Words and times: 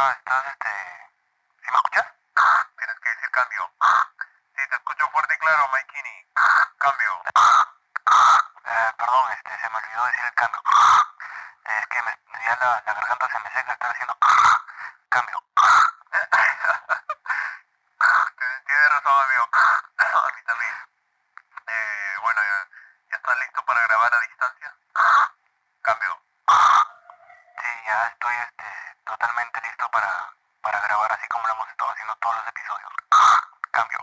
Ah, 0.00 0.14
estás, 0.16 0.46
este... 0.46 0.70
¿Sí 1.58 1.70
me 1.72 1.76
escuchas? 1.76 2.06
Tienes 2.78 3.00
que 3.00 3.08
decir 3.08 3.30
cambio. 3.32 3.68
Sí, 4.54 4.62
te 4.70 4.76
escucho 4.76 5.10
fuerte 5.10 5.34
y 5.34 5.38
claro, 5.38 5.68
Maikini. 5.72 6.26
Cambio. 6.78 7.22
Eh, 7.26 8.92
perdón, 8.96 9.32
este, 9.32 9.58
se 9.58 9.68
me 9.68 9.76
olvidó 9.76 10.06
decir 10.06 10.24
el 10.24 10.34
cambio. 10.34 10.62
Es 11.64 11.86
que 11.88 12.02
me, 12.02 12.16
ya 12.46 12.56
la, 12.60 12.82
la 12.86 12.94
garganta 12.94 13.28
se 13.28 13.38
me 13.40 13.50
seca, 13.50 13.72
estar 13.72 13.90
haciendo 13.90 14.16
cambio. 15.08 15.42
Tienes 18.66 18.90
razón, 18.90 19.24
amigo. 19.24 19.48
A 19.98 20.30
mí 20.32 20.42
también. 20.46 20.74
Eh, 21.66 22.16
bueno, 22.22 22.40
ya, 22.40 22.68
¿ya 23.10 23.16
estás 23.16 23.38
listo 23.40 23.64
para 23.64 23.80
grabar 23.82 24.14
a 24.14 24.20
distancia? 24.20 24.76
Cambio. 25.82 26.22
Sí, 27.58 27.82
ya 27.84 28.06
estoy 28.06 28.34
este, 28.36 28.77
totalmente 29.18 29.60
listo 29.66 29.84
para, 29.90 30.08
para 30.62 30.80
grabar 30.80 31.12
así 31.12 31.26
como 31.28 31.46
lo 31.48 31.54
hemos 31.54 31.68
estado 31.68 31.90
haciendo 31.90 32.14
todos 32.22 32.36
los 32.36 32.46
episodios. 32.48 32.92
Cambio. 33.72 33.98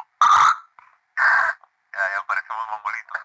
Ya, 1.95 2.01
ya 2.11 2.27
parecemos 2.27 2.65
mongolitos. 2.69 3.21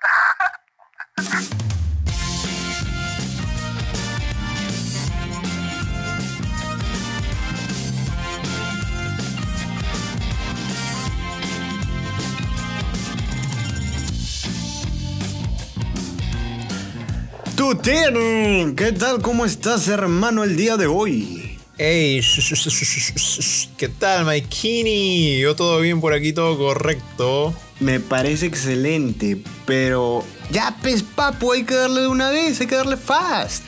¿qué 18.77 18.93
tal? 18.93 19.21
¿Cómo 19.23 19.45
estás, 19.45 19.89
hermano, 19.89 20.45
el 20.45 20.57
día 20.57 20.77
de 20.77 20.87
hoy? 20.87 21.40
Ey, 21.83 22.19
sh- 22.21 22.43
sh- 22.43 22.57
sh- 22.57 22.69
sh- 22.69 23.15
sh- 23.15 23.41
sh- 23.41 23.69
¿qué 23.79 23.89
tal, 23.89 24.27
Maikini? 24.27 25.39
Yo 25.41 25.57
todo 25.57 25.81
bien 25.81 26.03
por 26.03 26.13
aquí, 26.13 26.35
todo 26.35 26.59
correcto. 26.59 27.55
Me 27.79 28.01
parece 28.01 28.45
excelente, 28.45 29.43
pero 29.65 30.23
ya, 30.51 30.77
pues, 30.83 31.03
papu, 31.03 31.53
hay 31.53 31.65
que 31.65 31.75
darle 31.75 32.03
de 32.03 32.09
una 32.09 32.29
vez, 32.29 32.61
hay 32.61 32.67
que 32.67 32.75
darle 32.75 32.99
fast. 32.99 33.63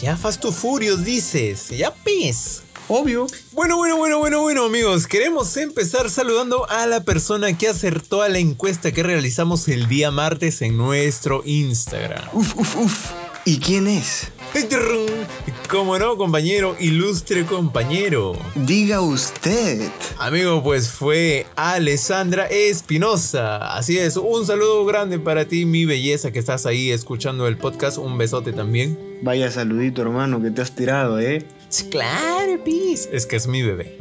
Ya 0.00 0.16
Fast 0.16 0.42
to 0.42 0.52
Furious 0.52 1.04
dices, 1.04 1.70
ya 1.70 1.92
pes. 1.92 2.62
Obvio. 2.86 3.26
Bueno, 3.50 3.76
bueno, 3.78 3.96
bueno, 3.96 4.20
bueno, 4.20 4.42
bueno, 4.42 4.66
amigos. 4.66 5.08
Queremos 5.08 5.56
empezar 5.56 6.08
saludando 6.08 6.70
a 6.70 6.86
la 6.86 7.02
persona 7.02 7.58
que 7.58 7.66
acertó 7.66 8.22
a 8.22 8.28
la 8.28 8.38
encuesta 8.38 8.92
que 8.92 9.02
realizamos 9.02 9.66
el 9.66 9.88
día 9.88 10.12
martes 10.12 10.62
en 10.62 10.76
nuestro 10.76 11.42
Instagram. 11.44 12.28
Uf, 12.32 12.54
uf, 12.56 12.76
uf. 12.76 13.10
¿Y 13.44 13.58
quién 13.58 13.88
es? 13.88 14.28
Como 15.70 15.98
no, 15.98 16.16
compañero, 16.16 16.76
ilustre 16.80 17.44
compañero. 17.44 18.34
Diga 18.54 19.02
usted. 19.02 19.90
Amigo, 20.18 20.62
pues 20.62 20.88
fue 20.88 21.46
Alessandra 21.56 22.46
Espinosa. 22.46 23.76
Así 23.76 23.98
es, 23.98 24.16
un 24.16 24.46
saludo 24.46 24.84
grande 24.86 25.18
para 25.18 25.44
ti, 25.46 25.66
mi 25.66 25.84
belleza, 25.84 26.30
que 26.30 26.38
estás 26.38 26.64
ahí 26.64 26.90
escuchando 26.90 27.46
el 27.48 27.58
podcast. 27.58 27.98
Un 27.98 28.16
besote 28.16 28.52
también. 28.52 28.98
Vaya 29.22 29.50
saludito, 29.50 30.02
hermano, 30.02 30.40
que 30.40 30.50
te 30.50 30.62
has 30.62 30.74
tirado, 30.74 31.20
¿eh? 31.20 31.44
Claro, 31.90 32.62
pis. 32.64 33.08
Es 33.12 33.26
que 33.26 33.36
es 33.36 33.46
mi 33.46 33.62
bebé. 33.62 33.98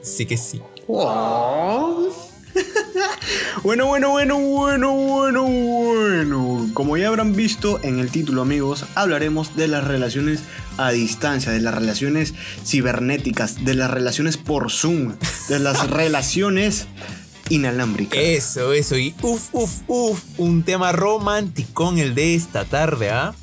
Sí 0.00 0.24
que 0.24 0.38
sí. 0.38 0.62
Oh. 0.86 2.08
Bueno, 3.62 3.86
bueno, 3.86 4.10
bueno, 4.10 4.38
bueno, 4.38 4.92
bueno, 4.92 5.42
bueno. 5.44 6.70
Como 6.74 6.96
ya 6.96 7.08
habrán 7.08 7.34
visto 7.34 7.80
en 7.82 7.98
el 7.98 8.10
título, 8.10 8.42
amigos, 8.42 8.84
hablaremos 8.94 9.56
de 9.56 9.68
las 9.68 9.84
relaciones 9.84 10.40
a 10.76 10.90
distancia, 10.90 11.52
de 11.52 11.60
las 11.60 11.74
relaciones 11.74 12.34
cibernéticas, 12.64 13.64
de 13.64 13.74
las 13.74 13.90
relaciones 13.90 14.36
por 14.36 14.70
Zoom, 14.70 15.14
de 15.48 15.58
las 15.58 15.90
relaciones 15.90 16.86
inalámbricas. 17.48 18.20
Eso, 18.20 18.72
eso. 18.72 18.96
Y 18.96 19.14
uf, 19.22 19.48
uf, 19.52 19.80
uf. 19.86 20.22
Un 20.36 20.62
tema 20.62 20.92
romántico 20.92 21.92
el 21.96 22.14
de 22.14 22.34
esta 22.34 22.64
tarde, 22.64 23.10
¿ah? 23.10 23.34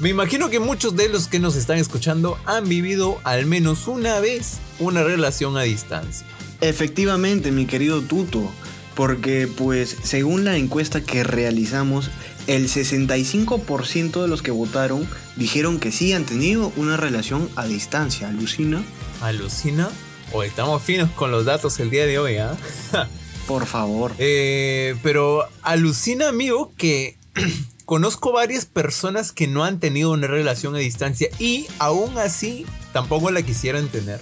Me 0.00 0.08
imagino 0.08 0.48
que 0.48 0.60
muchos 0.60 0.96
de 0.96 1.10
los 1.10 1.28
que 1.28 1.38
nos 1.38 1.56
están 1.56 1.76
escuchando 1.76 2.38
han 2.46 2.68
vivido 2.68 3.18
al 3.22 3.44
menos 3.44 3.86
una 3.86 4.18
vez 4.18 4.58
una 4.78 5.02
relación 5.02 5.58
a 5.58 5.62
distancia. 5.62 6.26
Efectivamente, 6.62 7.52
mi 7.52 7.66
querido 7.66 8.00
Tuto, 8.00 8.50
porque 8.94 9.48
pues 9.48 9.96
según 10.02 10.44
la 10.44 10.56
encuesta 10.56 11.02
que 11.02 11.24
realizamos, 11.24 12.10
el 12.46 12.68
65% 12.68 14.22
de 14.22 14.28
los 14.28 14.42
que 14.42 14.50
votaron 14.50 15.08
dijeron 15.36 15.78
que 15.78 15.92
sí 15.92 16.12
han 16.12 16.24
tenido 16.24 16.72
una 16.76 16.96
relación 16.96 17.48
a 17.56 17.66
distancia. 17.66 18.28
¿Alucina? 18.28 18.82
¿Alucina? 19.20 19.88
O 20.32 20.42
estamos 20.42 20.82
finos 20.82 21.10
con 21.10 21.30
los 21.30 21.44
datos 21.44 21.78
el 21.80 21.90
día 21.90 22.06
de 22.06 22.18
hoy, 22.18 22.36
¿ah? 22.36 22.56
Por 23.46 23.66
favor. 23.66 24.12
Eh, 24.18 24.94
pero 25.02 25.44
alucina, 25.62 26.28
amigo, 26.28 26.72
que 26.76 27.16
conozco 27.84 28.32
varias 28.32 28.64
personas 28.64 29.32
que 29.32 29.48
no 29.48 29.64
han 29.64 29.80
tenido 29.80 30.12
una 30.12 30.28
relación 30.28 30.76
a 30.76 30.78
distancia 30.78 31.28
y 31.38 31.66
aún 31.78 32.16
así 32.18 32.64
tampoco 32.92 33.30
la 33.30 33.42
quisieran 33.42 33.88
tener. 33.88 34.20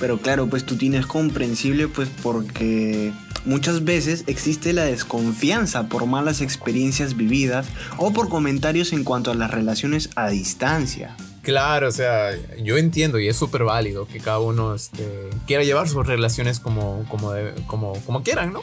Pero 0.00 0.18
claro, 0.18 0.48
pues 0.48 0.66
tú 0.66 0.76
tienes 0.76 1.06
comprensible 1.06 1.86
pues 1.86 2.08
porque 2.22 3.12
muchas 3.44 3.84
veces 3.84 4.24
existe 4.26 4.72
la 4.72 4.84
desconfianza 4.84 5.88
por 5.88 6.06
malas 6.06 6.40
experiencias 6.40 7.16
vividas 7.16 7.66
o 7.98 8.12
por 8.12 8.28
comentarios 8.28 8.92
en 8.92 9.04
cuanto 9.04 9.30
a 9.30 9.34
las 9.34 9.50
relaciones 9.50 10.10
a 10.16 10.28
distancia. 10.28 11.16
Claro, 11.42 11.88
o 11.88 11.92
sea, 11.92 12.30
yo 12.62 12.78
entiendo 12.78 13.18
y 13.18 13.28
es 13.28 13.36
súper 13.36 13.64
válido 13.64 14.06
que 14.06 14.18
cada 14.18 14.38
uno 14.40 14.74
este, 14.74 15.28
quiera 15.46 15.62
llevar 15.62 15.88
sus 15.88 16.06
relaciones 16.06 16.58
como, 16.58 17.04
como, 17.10 17.32
como, 17.66 17.92
como 18.04 18.22
quieran, 18.22 18.54
¿no? 18.54 18.62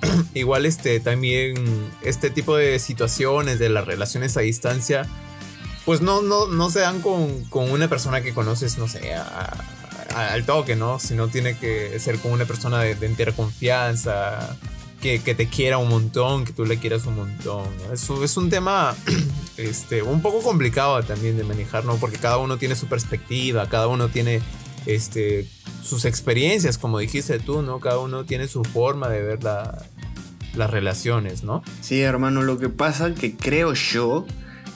Igual 0.34 0.64
este, 0.64 0.98
también 1.00 1.54
este 2.02 2.30
tipo 2.30 2.56
de 2.56 2.78
situaciones 2.78 3.58
de 3.58 3.68
las 3.68 3.86
relaciones 3.86 4.36
a 4.38 4.40
distancia, 4.40 5.06
pues 5.84 6.00
no, 6.00 6.22
no, 6.22 6.46
no 6.46 6.70
se 6.70 6.80
dan 6.80 7.02
con, 7.02 7.44
con 7.44 7.70
una 7.70 7.88
persona 7.88 8.22
que 8.22 8.32
conoces, 8.32 8.78
no 8.78 8.88
sé, 8.88 9.14
a- 9.14 9.52
al 10.16 10.44
toque, 10.44 10.76
¿no? 10.76 10.98
Sino 10.98 11.28
tiene 11.28 11.56
que 11.56 11.98
ser 12.00 12.18
con 12.18 12.32
una 12.32 12.44
persona 12.44 12.80
de, 12.80 12.92
entera 13.06 13.32
confianza, 13.32 14.56
que, 15.00 15.20
que 15.20 15.34
te 15.34 15.48
quiera 15.48 15.78
un 15.78 15.88
montón, 15.88 16.44
que 16.44 16.52
tú 16.52 16.64
le 16.64 16.78
quieras 16.78 17.04
un 17.06 17.16
montón. 17.16 17.64
¿no? 17.78 17.92
Eso 17.92 18.24
es 18.24 18.36
un 18.36 18.48
tema 18.48 18.94
este, 19.56 20.02
un 20.02 20.22
poco 20.22 20.42
complicado 20.42 21.02
también 21.02 21.36
de 21.36 21.44
manejar, 21.44 21.84
¿no? 21.84 21.96
Porque 21.96 22.16
cada 22.16 22.38
uno 22.38 22.56
tiene 22.58 22.74
su 22.76 22.86
perspectiva, 22.86 23.68
cada 23.68 23.88
uno 23.88 24.08
tiene 24.08 24.40
este, 24.86 25.46
sus 25.84 26.04
experiencias, 26.04 26.78
como 26.78 26.98
dijiste 26.98 27.38
tú, 27.38 27.62
¿no? 27.62 27.80
Cada 27.80 27.98
uno 27.98 28.24
tiene 28.24 28.48
su 28.48 28.64
forma 28.64 29.08
de 29.08 29.22
ver 29.22 29.44
la- 29.44 29.84
las 30.54 30.70
relaciones, 30.70 31.42
¿no? 31.42 31.62
Sí, 31.82 32.00
hermano, 32.00 32.42
lo 32.42 32.58
que 32.58 32.70
pasa 32.70 33.14
que 33.14 33.36
creo 33.36 33.74
yo 33.74 34.26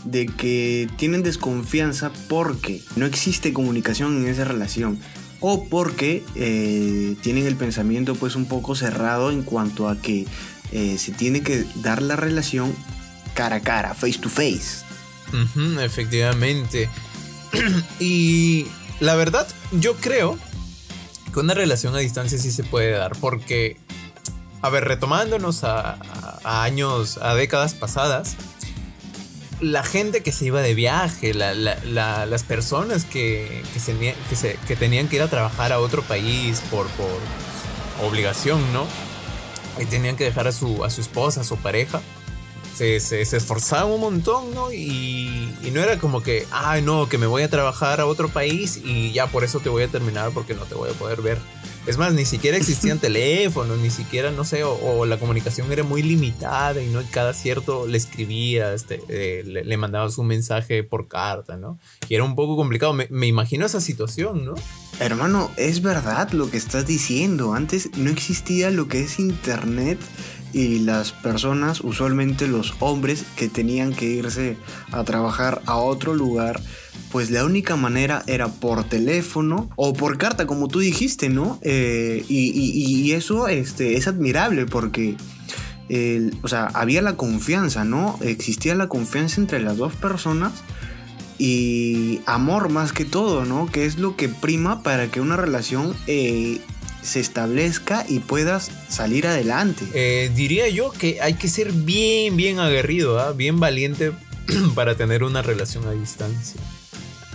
de 0.05 0.27
que 0.27 0.89
tienen 0.97 1.23
desconfianza 1.23 2.11
porque 2.29 2.83
no 2.97 3.07
existe 3.07 3.53
comunicación 3.53 4.19
en 4.19 4.29
esa 4.31 4.45
relación 4.45 4.99
o 5.41 5.65
porque 5.65 6.23
eh, 6.35 7.17
tienen 7.23 7.47
el 7.47 7.57
pensamiento 7.57 8.15
pues 8.15 8.37
un 8.37 8.47
poco 8.47 8.75
cerrado 8.75 9.31
en 9.31 9.43
cuanto 9.43 9.89
a 9.89 9.97
que 9.97 10.27
eh, 10.73 10.99
se 10.99 11.13
tiene 11.13 11.43
que 11.43 11.65
dar 11.77 12.03
la 12.03 12.17
relación 12.17 12.75
cara 13.35 13.57
a 13.57 13.61
cara, 13.61 13.95
face 13.95 14.19
to 14.19 14.29
face. 14.29 14.85
Efectivamente. 15.81 16.89
y 18.01 18.67
la 19.01 19.15
verdad, 19.15 19.47
yo 19.73 19.97
creo 19.97 20.39
que 21.33 21.41
una 21.41 21.55
relación 21.55 21.95
a 21.95 21.99
distancia 21.99 22.39
sí 22.39 22.51
se 22.51 22.65
puede 22.65 22.91
dar, 22.91 23.13
porque, 23.21 23.77
a 24.63 24.69
ver, 24.69 24.85
retomándonos 24.85 25.65
a 25.65 25.99
años, 26.45 27.19
a 27.19 27.35
décadas 27.35 27.75
pasadas, 27.75 28.37
la 29.61 29.83
gente 29.83 30.23
que 30.23 30.33
se 30.33 30.47
iba 30.47 30.61
de 30.63 30.75
viaje, 30.75 31.35
la- 31.35 31.55
la- 31.55 31.79
la- 31.85 32.27
las 32.27 32.43
personas 32.43 33.05
que, 33.05 33.63
que, 33.73 33.81
se, 33.81 34.57
que, 34.67 34.77
tenían 34.77 35.09
que 35.09 35.17
ir 35.17 35.23
a 35.23 35.29
trabajar 35.29 35.73
a 35.73 35.79
otro 35.81 36.03
país 36.03 36.63
por, 36.71 36.87
por 36.89 37.09
obligación, 38.07 38.73
¿no? 38.73 38.87
Y 39.81 39.87
tenían 39.87 40.17
que 40.17 40.25
dejar 40.25 40.47
a 40.49 40.53
su, 40.53 40.85
a 40.85 40.91
su 40.91 41.01
esposa, 41.01 41.43
a 41.43 41.45
su 41.45 41.57
pareja 41.57 42.01
se, 42.75 42.99
se, 43.01 43.21
esforzaban 43.23 43.91
un 43.93 44.01
montón, 44.01 44.55
¿no? 44.55 44.73
Y, 44.73 45.55
y 45.63 45.71
no 45.71 45.83
era 45.83 45.99
como 45.99 46.23
que, 46.23 46.47
ay, 46.51 46.81
no, 46.81 47.09
que 47.11 47.19
me 47.19 47.27
voy 47.27 47.43
a 47.43 47.51
trabajar 47.51 48.01
a 48.01 48.07
otro 48.07 48.29
país 48.31 48.81
y 48.83 49.13
ya 49.13 49.27
por 49.27 49.45
eso 49.45 49.61
te 49.61 49.69
voy 49.69 49.83
a 49.83 49.89
terminar 49.89 50.31
porque 50.33 50.55
no 50.55 50.63
te 50.65 50.75
voy 50.75 50.89
a 50.91 50.95
poder 50.95 51.21
ver. 51.21 51.39
Es 51.91 51.99
más, 51.99 52.15
ni 52.15 52.25
siquiera 52.25 52.57
existían 52.57 52.99
teléfonos, 53.01 53.79
ni 53.79 53.91
siquiera, 53.91 54.31
no 54.31 54.45
sé, 54.45 54.63
o, 54.65 54.73
o 54.75 55.05
la 55.07 55.19
comunicación 55.19 55.71
era 55.73 55.83
muy 55.83 56.03
limitada 56.03 56.81
y 56.81 56.87
no 56.89 57.03
cada 57.11 57.35
cierto 57.35 57.87
le 57.87 57.99
escribías, 57.99 58.85
te- 58.87 59.03
eh, 59.09 59.43
le, 59.45 59.65
le 59.65 59.77
mandabas 59.77 60.17
un 60.17 60.29
mensaje 60.29 60.83
por 60.85 61.09
carta, 61.09 61.57
¿no? 61.57 61.79
Y 62.09 62.15
era 62.15 62.25
un 62.25 62.35
poco 62.37 62.57
complicado. 62.57 62.93
Me, 62.93 63.09
me 63.11 63.27
imagino 63.27 63.67
esa 63.67 63.81
situación, 63.81 64.45
¿no? 64.45 64.55
Hermano, 65.01 65.51
es 65.57 65.83
verdad 65.83 66.31
lo 66.31 66.51
que 66.51 66.57
estás 66.59 66.87
diciendo. 66.87 67.55
Antes 67.55 67.91
no 67.97 68.11
existía 68.11 68.71
lo 68.71 68.87
que 68.87 69.01
es 69.03 69.19
internet 69.19 69.99
y 70.53 70.81
las 70.81 71.13
personas, 71.13 71.81
usualmente 71.81 72.47
los 72.49 72.75
hombres 72.81 73.25
que 73.37 73.49
tenían 73.49 73.93
que 73.95 74.05
irse 74.07 74.57
a 74.93 75.05
trabajar 75.05 75.63
a 75.67 75.77
otro 75.77 76.15
lugar, 76.15 76.61
pues 77.11 77.31
la 77.31 77.45
única 77.45 77.77
manera 77.77 78.23
era 78.27 78.49
por 78.49 78.85
teléfono 78.85 79.71
o 79.77 79.93
por 79.93 80.19
carta, 80.19 80.47
como 80.47 80.69
tú 80.69 80.79
dijiste, 80.81 81.29
¿no? 81.29 81.59
Eh, 81.63 82.25
y, 82.29 83.13
eso 83.13 83.49
este, 83.49 83.97
es 83.97 84.07
admirable 84.07 84.67
porque, 84.67 85.17
o 86.43 86.49
sea, 86.49 86.67
había 86.75 87.03
la 87.03 87.17
confianza, 87.17 87.85
¿no? 87.85 88.19
Existía 88.23 88.75
la 88.75 88.89
confianza 88.89 89.41
entre 89.41 89.61
las 89.61 89.77
dos 89.77 89.95
personas 89.97 90.53
y 91.41 92.21
amor 92.27 92.69
más 92.69 92.93
que 92.93 93.07
todo, 93.07 93.47
¿no? 93.47 93.67
Que 93.67 93.87
es 93.87 93.99
lo 93.99 94.15
que 94.15 94.29
prima 94.29 94.83
para 94.83 95.11
que 95.11 95.23
una 95.23 95.37
relación 95.37 95.97
eh, 96.07 96.61
se 97.01 97.19
establezca 97.19 98.05
y 98.07 98.19
puedas 98.19 98.71
salir 98.89 99.27
adelante. 99.27 99.87
Eh, 99.95 100.31
diría 100.35 100.69
yo 100.69 100.93
que 100.93 101.23
hay 101.23 101.35
que 101.35 101.49
ser 101.49 101.73
bien, 101.73 102.37
bien 102.37 102.59
aguerrido, 102.59 103.19
¿ah? 103.19 103.33
bien 103.33 103.59
valiente 103.59 104.13
para 104.75 104.97
tener 104.97 105.25
una 105.25 105.43
relación 105.43 105.87
a 105.87 105.93
distancia. 105.93 106.61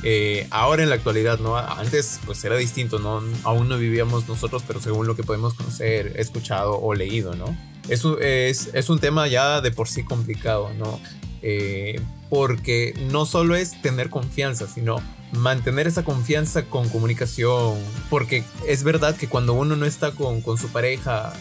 Eh, 0.04 0.48
ahora 0.52 0.84
en 0.84 0.90
la 0.90 0.96
actualidad, 0.96 1.40
¿no? 1.40 1.58
Antes 1.58 2.20
pues 2.26 2.44
era 2.46 2.56
distinto, 2.58 3.00
¿no? 3.00 3.24
Aún 3.44 3.68
no 3.68 3.78
vivíamos 3.78 4.28
nosotros, 4.28 4.64
pero 4.68 4.80
según 4.80 5.08
lo 5.08 5.16
que 5.16 5.24
podemos 5.24 5.56
conocer, 5.56 6.14
escuchado 6.18 6.80
o 6.80 6.94
leído, 6.94 7.36
¿no? 7.36 7.58
Eso 7.90 8.20
es, 8.20 8.70
es 8.74 8.90
un 8.90 9.00
tema 9.00 9.28
ya 9.28 9.62
de 9.62 9.72
por 9.72 9.88
sí 9.88 10.04
complicado, 10.04 10.72
¿no? 10.78 11.00
Eh, 11.42 12.00
porque 12.30 12.94
no 13.12 13.26
solo 13.26 13.56
es 13.56 13.82
tener 13.82 14.10
confianza, 14.10 14.68
sino 14.68 15.02
mantener 15.32 15.88
esa 15.88 16.04
confianza 16.04 16.66
con 16.66 16.90
comunicación, 16.90 17.78
porque 18.10 18.44
es 18.68 18.84
verdad 18.84 19.16
que 19.16 19.28
cuando 19.28 19.54
uno 19.54 19.76
no 19.76 19.86
está 19.86 20.12
con, 20.12 20.44
su 20.58 20.68
pareja, 20.70 21.34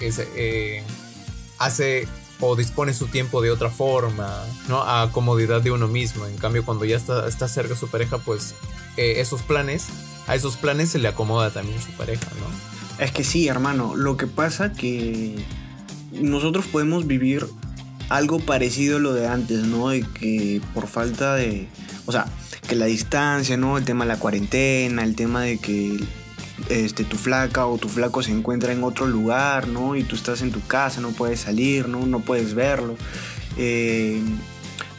eh, 0.00 0.82
hace 1.58 2.08
o 2.40 2.56
dispone 2.56 2.94
su 2.94 3.06
tiempo 3.06 3.42
de 3.42 3.50
otra 3.50 3.70
forma, 3.70 4.44
¿no? 4.68 4.82
A 4.82 5.10
comodidad 5.12 5.60
de 5.60 5.70
uno 5.70 5.88
mismo. 5.88 6.26
En 6.26 6.36
cambio, 6.36 6.64
cuando 6.64 6.84
ya 6.84 6.96
está, 6.96 7.28
está 7.28 7.48
cerca 7.48 7.76
su 7.76 7.88
pareja, 7.88 8.18
pues 8.18 8.54
eh, 8.96 9.14
esos 9.18 9.42
planes, 9.42 9.88
a 10.26 10.34
esos 10.34 10.56
planes 10.56 10.90
se 10.90 10.98
le 10.98 11.08
acomoda 11.08 11.50
también 11.50 11.80
su 11.80 11.90
pareja, 11.92 12.26
¿no? 12.38 13.04
Es 13.04 13.12
que 13.12 13.24
sí, 13.24 13.48
hermano, 13.48 13.94
lo 13.96 14.16
que 14.16 14.26
pasa 14.26 14.72
que 14.72 15.36
nosotros 16.12 16.66
podemos 16.66 17.06
vivir 17.06 17.46
algo 18.08 18.40
parecido 18.40 18.96
a 18.96 19.00
lo 19.00 19.14
de 19.14 19.26
antes, 19.26 19.60
¿no? 19.64 19.88
De 19.88 20.02
que 20.02 20.60
por 20.74 20.86
falta 20.86 21.34
de, 21.36 21.68
o 22.06 22.12
sea, 22.12 22.26
que 22.68 22.76
la 22.76 22.86
distancia, 22.86 23.56
¿no? 23.56 23.78
El 23.78 23.84
tema 23.84 24.04
de 24.04 24.08
la 24.08 24.18
cuarentena, 24.18 25.02
el 25.02 25.16
tema 25.16 25.42
de 25.42 25.58
que 25.58 25.98
este, 26.68 27.04
tu 27.04 27.16
flaca 27.16 27.66
o 27.66 27.78
tu 27.78 27.88
flaco 27.88 28.22
se 28.22 28.30
encuentra 28.32 28.72
en 28.72 28.84
otro 28.84 29.06
lugar, 29.06 29.68
¿no? 29.68 29.96
Y 29.96 30.04
tú 30.04 30.16
estás 30.16 30.42
en 30.42 30.52
tu 30.52 30.60
casa, 30.66 31.00
no 31.00 31.10
puedes 31.10 31.40
salir, 31.40 31.88
¿no? 31.88 32.06
No 32.06 32.20
puedes 32.20 32.54
verlo. 32.54 32.96
Eh, 33.56 34.20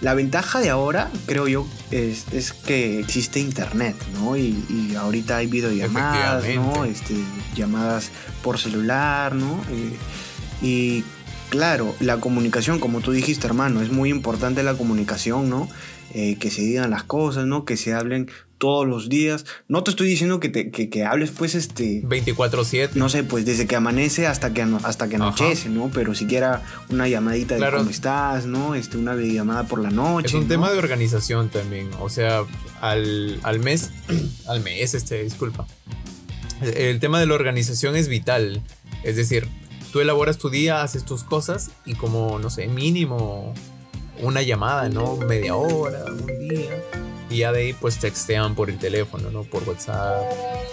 la 0.01 0.13
ventaja 0.13 0.59
de 0.59 0.69
ahora, 0.69 1.11
creo 1.27 1.47
yo, 1.47 1.67
es, 1.91 2.25
que 2.65 2.99
existe 2.99 3.39
internet, 3.39 3.95
¿no? 4.13 4.35
Y, 4.35 4.95
ahorita 4.97 5.37
hay 5.37 5.47
videollamadas, 5.47 6.43
¿no? 6.55 6.85
Este, 6.85 7.15
llamadas 7.55 8.11
por 8.43 8.57
celular, 8.57 9.35
¿no? 9.35 9.61
Eh, 9.69 9.97
y 10.61 11.03
Claro, 11.51 11.93
la 11.99 12.17
comunicación, 12.21 12.79
como 12.79 13.01
tú 13.01 13.11
dijiste, 13.11 13.45
hermano, 13.45 13.81
es 13.81 13.91
muy 13.91 14.09
importante 14.09 14.63
la 14.63 14.75
comunicación, 14.75 15.49
¿no? 15.49 15.67
Eh, 16.13 16.37
que 16.39 16.51
se 16.51 16.61
digan 16.61 16.89
las 16.89 17.03
cosas, 17.03 17.45
¿no? 17.45 17.63
Que 17.63 17.77
se 17.77 17.93
hablen 17.93 18.29
todos 18.57 18.87
los 18.87 19.09
días. 19.09 19.45
No 19.67 19.83
te 19.83 19.91
estoy 19.91 20.07
diciendo 20.07 20.39
que, 20.39 20.49
te, 20.49 20.69
que, 20.69 21.05
hables, 21.05 21.31
pues, 21.31 21.55
este... 21.55 22.03
24/7. 22.03 22.91
No 22.93 23.09
sé, 23.09 23.23
pues, 23.23 23.45
desde 23.45 23.65
que 23.65 23.75
amanece 23.75 24.27
hasta 24.27 24.53
que, 24.53 24.61
hasta 24.61 25.09
que 25.09 25.15
anochece, 25.15 25.69
¿no? 25.69 25.89
Pero 25.93 26.13
siquiera 26.13 26.63
una 26.89 27.07
llamadita 27.07 27.55
de 27.55 27.71
cómo 27.71 27.89
estás, 27.89 28.45
¿no? 28.45 28.75
Este, 28.75 28.97
una 28.97 29.15
videollamada 29.15 29.63
por 29.63 29.79
la 29.79 29.89
noche. 29.89 30.27
Es 30.27 30.33
un 30.33 30.47
tema 30.47 30.69
de 30.69 30.77
organización 30.77 31.49
también. 31.49 31.89
O 31.99 32.09
sea, 32.09 32.43
al, 32.81 33.39
al 33.43 33.59
mes... 33.59 33.89
al 34.47 34.61
mes, 34.61 34.93
este, 34.93 35.23
disculpa. 35.23 35.65
El 36.61 36.99
tema 36.99 37.19
de 37.19 37.25
la 37.25 37.33
organización 37.33 37.95
es 37.95 38.07
vital. 38.09 38.61
Es 39.03 39.15
decir, 39.15 39.47
tú 39.91 40.01
elaboras 40.01 40.37
tu 40.37 40.49
día, 40.49 40.83
haces 40.83 41.05
tus 41.05 41.23
cosas 41.23 41.71
y 41.85 41.95
como, 41.95 42.37
no 42.37 42.49
sé, 42.49 42.67
mínimo 42.67 43.55
una 44.21 44.41
llamada, 44.41 44.89
¿no? 44.89 45.17
Media 45.17 45.55
hora, 45.55 46.05
un 46.05 46.25
día. 46.49 46.83
Y 47.29 47.37
ya 47.37 47.51
de 47.51 47.61
ahí 47.61 47.73
pues 47.73 47.97
textean 47.97 48.55
por 48.55 48.69
el 48.69 48.77
teléfono, 48.77 49.31
¿no? 49.31 49.43
Por 49.43 49.63
WhatsApp, 49.67 50.23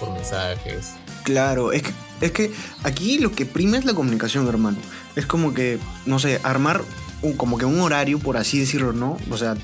por 0.00 0.12
mensajes. 0.12 0.94
Claro, 1.24 1.72
es 1.72 1.82
que, 1.82 1.92
es 2.20 2.32
que 2.32 2.52
aquí 2.82 3.18
lo 3.18 3.32
que 3.32 3.46
prima 3.46 3.78
es 3.78 3.84
la 3.84 3.94
comunicación, 3.94 4.48
hermano. 4.48 4.78
Es 5.14 5.26
como 5.26 5.54
que, 5.54 5.78
no 6.06 6.18
sé, 6.18 6.40
armar 6.42 6.82
un, 7.22 7.34
como 7.34 7.58
que 7.58 7.64
un 7.64 7.80
horario, 7.80 8.18
por 8.18 8.36
así 8.36 8.58
decirlo, 8.58 8.92
¿no? 8.92 9.18
O 9.30 9.36
sea, 9.36 9.56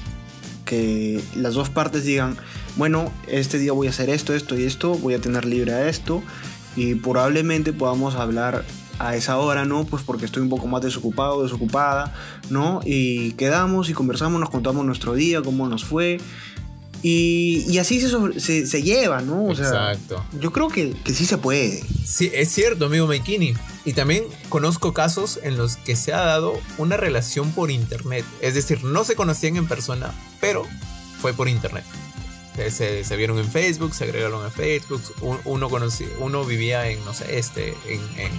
que 0.65 1.21
las 1.35 1.55
dos 1.55 1.69
partes 1.69 2.05
digan, 2.05 2.37
bueno, 2.77 3.13
este 3.29 3.59
día 3.59 3.73
voy 3.73 3.87
a 3.87 3.91
hacer 3.91 4.09
esto, 4.11 4.35
esto 4.35 4.59
y 4.59 4.65
esto, 4.65 4.95
voy 4.95 5.15
a 5.15 5.21
tener 5.21 5.45
libre 5.45 5.73
a 5.73 5.89
esto 5.89 6.23
y 6.77 6.95
probablemente 6.97 7.73
podamos 7.73 8.15
hablar 8.15 8.65
a 8.99 9.17
esa 9.17 9.39
hora, 9.39 9.65
¿no? 9.65 9.85
Pues 9.85 10.03
porque 10.03 10.25
estoy 10.25 10.43
un 10.43 10.49
poco 10.49 10.67
más 10.67 10.83
desocupado, 10.83 11.43
desocupada, 11.43 12.15
¿no? 12.51 12.81
Y 12.85 13.33
quedamos 13.33 13.89
y 13.89 13.95
conversamos, 13.95 14.41
nos 14.41 14.51
contamos 14.51 14.85
nuestro 14.85 15.15
día, 15.15 15.43
cómo 15.43 15.69
nos 15.69 15.85
fue. 15.85 16.19
Y, 17.07 17.77
así 17.77 18.01
se, 18.01 18.67
se, 18.67 18.83
lleva, 18.83 19.21
¿no? 19.21 19.45
O 19.45 19.55
sea, 19.55 19.67
Exacto. 19.67 20.25
Yo 20.41 20.53
creo 20.53 20.69
que, 20.69 20.95
que, 21.05 21.13
sí 21.13 21.27
se 21.27 21.37
puede. 21.37 21.85
Sí, 22.03 22.31
es 22.33 22.51
cierto, 22.51 22.87
amigo 22.87 23.07
Maikini. 23.07 23.53
Y 23.85 23.93
también 23.93 24.25
conozco 24.49 24.95
casos 24.95 25.39
en 25.43 25.59
los 25.59 25.77
que 25.77 25.97
se 25.97 26.15
ha 26.15 26.25
dado 26.25 26.55
una 26.79 26.97
relación 26.97 27.53
por 27.53 27.71
internet. 27.71 28.25
Es 28.41 28.55
decir, 28.55 28.85
no 28.85 29.05
se 29.05 29.17
conocían 29.17 29.57
en 29.57 29.69
persona, 29.69 30.15
pero 30.41 30.67
fue 31.21 31.35
por 31.35 31.51
internet. 31.51 31.85
Se, 32.71 33.05
se, 33.05 33.17
vieron 33.19 33.39
en 33.39 33.51
Facebook, 33.51 33.95
se 33.95 34.05
agregaron 34.05 34.43
a 34.43 34.49
Facebook. 34.49 35.03
Uno, 35.45 35.69
uno 36.21 36.45
vivía 36.47 36.89
en, 36.89 37.05
no 37.05 37.13
sé, 37.13 37.39
este, 37.39 37.77
en, 37.87 38.01
en 38.19 38.31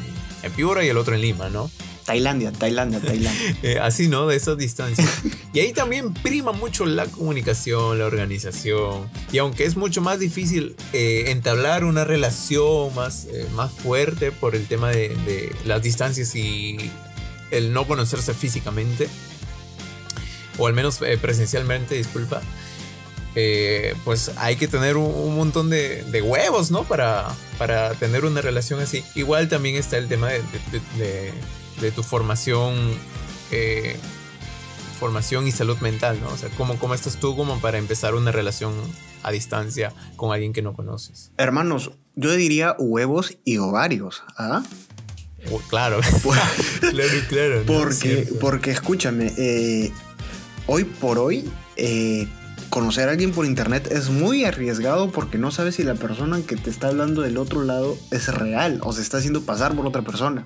en 0.46 0.52
Piura 0.54 0.84
y 0.86 0.90
el 0.90 0.98
otro 0.98 1.16
en 1.16 1.22
Lima, 1.22 1.50
¿no? 1.50 1.70
Tailandia, 2.06 2.52
Tailandia, 2.52 3.00
Tailandia. 3.00 3.56
Eh, 3.64 3.80
así, 3.80 4.08
¿no? 4.08 4.28
De 4.28 4.36
esas 4.36 4.58
distancias. 4.58 5.10
y 5.54 5.60
ahí 5.60 5.74
también 5.74 6.14
prima 6.14 6.52
mucho 6.52 6.86
la 6.86 7.08
comunicación, 7.08 7.98
la 7.98 8.06
organización. 8.06 9.10
Y 9.32 9.40
aunque 9.40 9.66
es 9.66 9.76
mucho 9.76 10.02
más 10.02 10.20
difícil 10.20 10.76
eh, 10.94 11.26
entablar 11.28 11.84
una 11.84 12.04
relación 12.04 12.94
más, 12.94 13.26
eh, 13.26 13.48
más 13.56 13.72
fuerte 13.72 14.32
por 14.32 14.56
el 14.56 14.68
tema 14.68 14.92
de, 14.92 15.52
las 15.66 15.82
distancias 15.82 16.36
y 16.36 16.92
el 17.50 17.74
no 17.74 17.88
conocerse 17.88 18.36
físicamente, 18.36 19.10
o 20.60 20.68
al 20.68 20.74
menos 20.74 21.00
presencialmente, 21.22 21.96
disculpa, 21.96 22.42
eh, 23.36 23.94
pues 24.06 24.32
hay 24.38 24.56
que 24.56 24.68
tener 24.68 24.96
un, 24.96 25.36
montón 25.36 25.70
de, 25.70 26.22
huevos, 26.24 26.72
¿no? 26.72 26.84
Para, 26.86 27.27
para 27.58 27.94
tener 27.96 28.24
una 28.24 28.42
relación 28.42 28.80
así. 28.80 29.04
Igual 29.13 29.50
también 29.50 29.75
está 29.75 29.98
el 29.98 30.08
tema 30.08 30.30
de, 30.30 31.92
tu 31.94 32.01
formación, 32.01 32.75
eh, 33.51 33.98
formación 34.98 35.48
y 35.48 35.51
salud 35.51 35.77
mental, 35.80 36.20
¿no? 36.22 36.30
O 36.30 36.38
sea, 36.38 36.50
¿cómo, 36.58 36.80
¿cómo 36.80 36.94
estás 36.94 37.18
tú 37.18 37.36
como 37.36 37.60
para 37.60 37.77
empezar 37.77 38.15
una 38.15 38.32
relación 38.32 38.74
a 39.24 39.32
distancia 39.32 39.92
con 40.15 40.32
alguien 40.32 40.54
que 40.54 40.62
no 40.62 40.74
conoces? 40.74 41.32
Hermanos, 41.38 41.92
yo 42.15 42.34
diría 42.36 42.75
huevos 42.80 43.38
y 43.44 43.58
ovarios, 43.58 44.24
¿ah? 44.38 44.63
claro. 45.68 46.00
claro, 46.80 47.13
claro. 47.27 47.63
Porque, 47.68 48.30
porque 48.39 48.72
escúchame, 48.72 49.34
eh, 49.38 49.92
hoy 50.68 50.86
por 50.86 51.20
hoy 51.20 51.50
conocer 52.75 53.08
a 53.08 53.13
alguien 53.13 53.32
por 53.32 53.46
internet 53.46 53.88
es 53.89 54.10
muy 54.10 54.44
arriesgado 54.44 55.10
porque 55.10 55.38
no 55.38 55.50
sabes 55.50 55.75
si 55.75 55.84
la 55.84 55.96
persona 55.96 56.41
que 56.46 56.58
te 56.58 56.70
está 56.70 56.89
hablando 56.89 57.22
del 57.22 57.38
otro 57.38 57.63
lado 57.63 57.98
es 58.12 58.27
real 58.27 58.82
o 58.84 58.91
se 58.91 59.01
está 59.01 59.20
haciendo 59.20 59.44
pasar 59.44 59.77
por 59.77 59.88
otra 59.88 60.01
persona, 60.01 60.44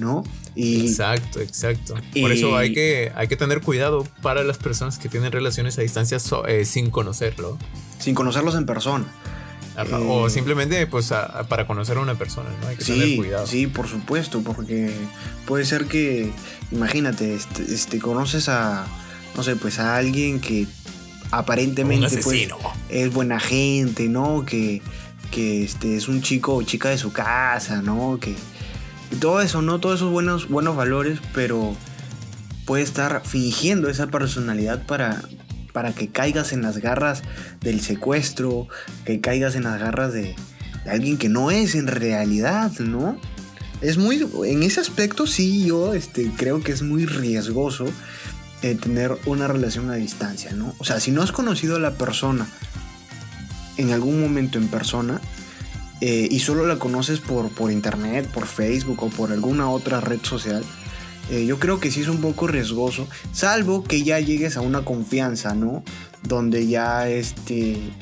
¿no? 0.00 0.24
Y, 0.56 0.80
exacto, 0.80 1.38
exacto. 1.38 1.94
por 2.20 2.32
eso 2.32 2.56
hay 2.56 2.72
que, 2.72 3.12
hay 3.14 3.28
que 3.28 3.36
tener 3.36 3.60
cuidado 3.60 4.04
para 4.22 4.42
las 4.42 4.58
personas 4.58 4.98
que 4.98 5.08
tienen 5.08 5.30
relaciones 5.30 5.78
a 5.78 5.82
distancia 5.82 6.18
eh, 6.48 6.64
sin 6.64 6.90
conocerlo. 6.90 7.56
Sin 8.00 8.16
conocerlos 8.16 8.56
en 8.56 8.66
persona. 8.66 9.06
o 10.04 10.26
eh, 10.26 10.30
simplemente 10.30 10.84
pues 10.88 11.12
para 11.48 11.64
conocer 11.68 11.98
a 11.98 12.00
una 12.00 12.18
persona, 12.18 12.50
¿no? 12.60 12.66
Hay 12.66 12.76
que 12.76 12.86
tener 12.86 13.16
cuidado. 13.16 13.46
Sí, 13.46 13.68
por 13.68 13.86
supuesto, 13.86 14.40
porque 14.40 14.92
puede 15.46 15.64
ser 15.64 15.84
que, 15.84 16.32
imagínate, 16.72 17.36
este, 17.36 17.72
este, 17.72 18.00
conoces 18.00 18.48
a, 18.48 18.84
no 19.36 19.44
sé, 19.44 19.54
pues 19.54 19.78
a 19.78 19.96
alguien 19.96 20.40
que 20.40 20.66
aparentemente 21.30 22.18
pues, 22.22 22.48
es 22.88 23.12
buena 23.12 23.40
gente, 23.40 24.08
¿no? 24.08 24.44
Que, 24.44 24.82
que 25.30 25.64
este, 25.64 25.96
es 25.96 26.08
un 26.08 26.22
chico 26.22 26.54
o 26.54 26.62
chica 26.62 26.90
de 26.90 26.98
su 26.98 27.12
casa, 27.12 27.82
¿no? 27.82 28.18
Que 28.20 28.34
todo 29.20 29.40
eso, 29.40 29.62
¿no? 29.62 29.80
Todos 29.80 29.96
esos 29.96 30.12
buenos, 30.12 30.48
buenos 30.48 30.76
valores, 30.76 31.18
pero 31.34 31.74
puede 32.64 32.82
estar 32.82 33.22
fingiendo 33.24 33.88
esa 33.88 34.08
personalidad 34.08 34.84
para, 34.86 35.22
para 35.72 35.92
que 35.92 36.08
caigas 36.08 36.52
en 36.52 36.62
las 36.62 36.78
garras 36.78 37.22
del 37.60 37.80
secuestro, 37.80 38.68
que 39.04 39.20
caigas 39.20 39.54
en 39.54 39.64
las 39.64 39.80
garras 39.80 40.12
de, 40.12 40.36
alguien 40.88 41.18
que 41.18 41.28
no 41.28 41.50
es 41.50 41.74
en 41.74 41.86
realidad, 41.86 42.72
¿no? 42.80 43.18
Es 43.80 43.96
muy, 43.96 44.26
en 44.44 44.62
ese 44.62 44.80
aspecto 44.80 45.26
sí 45.26 45.64
yo 45.64 45.94
este, 45.94 46.30
creo 46.36 46.60
que 46.62 46.72
es 46.72 46.82
muy 46.82 47.06
riesgoso 47.06 47.86
tener 48.60 49.16
una 49.26 49.46
relación 49.46 49.90
a 49.90 49.94
distancia, 49.94 50.52
¿no? 50.52 50.74
O 50.78 50.84
sea, 50.84 51.00
si 51.00 51.10
no 51.10 51.22
has 51.22 51.32
conocido 51.32 51.76
a 51.76 51.78
la 51.78 51.92
persona 51.92 52.46
en 53.76 53.92
algún 53.92 54.20
momento 54.20 54.58
en 54.58 54.68
persona 54.68 55.20
eh, 56.00 56.28
y 56.30 56.40
solo 56.40 56.66
la 56.66 56.78
conoces 56.78 57.20
por, 57.20 57.48
por 57.50 57.70
internet, 57.70 58.26
por 58.26 58.46
Facebook 58.46 59.02
o 59.02 59.08
por 59.08 59.32
alguna 59.32 59.70
otra 59.70 60.00
red 60.00 60.20
social, 60.22 60.64
eh, 61.30 61.44
yo 61.44 61.58
creo 61.58 61.78
que 61.78 61.90
sí 61.90 62.00
es 62.00 62.08
un 62.08 62.20
poco 62.20 62.46
riesgoso, 62.46 63.06
salvo 63.32 63.84
que 63.84 64.02
ya 64.02 64.18
llegues 64.18 64.56
a 64.56 64.60
una 64.60 64.84
confianza, 64.84 65.54
¿no? 65.54 65.82
Donde 66.22 66.66
ya 66.66 67.08
este 67.08 67.92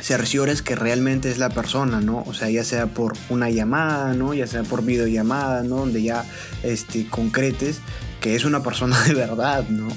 cerciores 0.00 0.62
que 0.62 0.76
realmente 0.76 1.30
es 1.30 1.38
la 1.38 1.50
persona, 1.50 2.00
¿no? 2.00 2.22
O 2.26 2.34
sea, 2.34 2.48
ya 2.48 2.64
sea 2.64 2.86
por 2.86 3.14
una 3.28 3.50
llamada, 3.50 4.14
¿no? 4.14 4.34
Ya 4.34 4.46
sea 4.46 4.62
por 4.62 4.84
videollamada, 4.84 5.62
¿no? 5.64 5.76
Donde 5.76 6.02
ya 6.02 6.24
este, 6.62 7.08
concretes 7.08 7.80
que 8.20 8.34
es 8.36 8.44
una 8.44 8.62
persona 8.62 9.00
de 9.04 9.14
verdad, 9.14 9.64
¿no? 9.68 9.88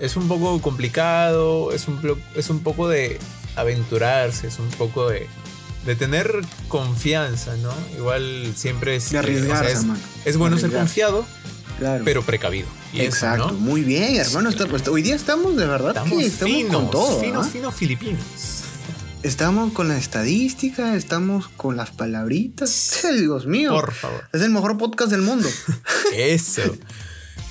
Es 0.00 0.16
un 0.16 0.26
poco 0.28 0.60
complicado, 0.60 1.72
es 1.72 1.86
un, 1.88 2.00
es 2.34 2.50
un 2.50 2.60
poco 2.60 2.88
de 2.88 3.18
aventurarse, 3.56 4.48
es 4.48 4.58
un 4.58 4.68
poco 4.70 5.08
de, 5.08 5.28
de 5.86 5.94
tener 5.96 6.40
confianza, 6.68 7.54
¿no? 7.56 7.72
Igual 7.96 8.52
siempre 8.56 8.96
es... 8.96 9.10
De 9.10 9.18
arriesgarse, 9.18 9.86
es, 10.24 10.36
bueno 10.36 10.58
ser 10.58 10.72
confiado, 10.72 11.24
Claro. 11.78 12.04
pero 12.04 12.22
precavido. 12.22 12.66
Y 12.92 13.00
eso, 13.00 13.08
Exacto, 13.08 13.48
¿no? 13.48 13.54
muy 13.54 13.82
bien, 13.82 14.16
hermano. 14.16 14.50
Está- 14.50 14.66
pues, 14.66 14.86
hoy 14.88 15.02
día 15.02 15.14
estamos 15.16 15.56
de 15.56 15.66
verdad 15.66 15.90
Estamos, 15.90 16.18
que 16.18 16.26
estamos 16.26 16.54
finos, 16.54 16.74
con 16.76 16.90
todo. 16.90 17.20
finos, 17.20 17.46
finos 17.48 17.74
filipinos. 17.74 18.20
Estamos 19.22 19.72
con 19.72 19.86
la 19.88 19.96
estadística, 19.98 20.96
estamos 20.96 21.48
con 21.48 21.76
las 21.76 21.90
palabritas. 21.92 23.00
Dios 23.18 23.46
mío. 23.46 23.70
Por 23.70 23.92
favor. 23.92 24.24
Es 24.32 24.42
el 24.42 24.50
mejor 24.50 24.76
podcast 24.78 25.10
del 25.12 25.22
mundo. 25.22 25.48
Eso. 26.16 26.62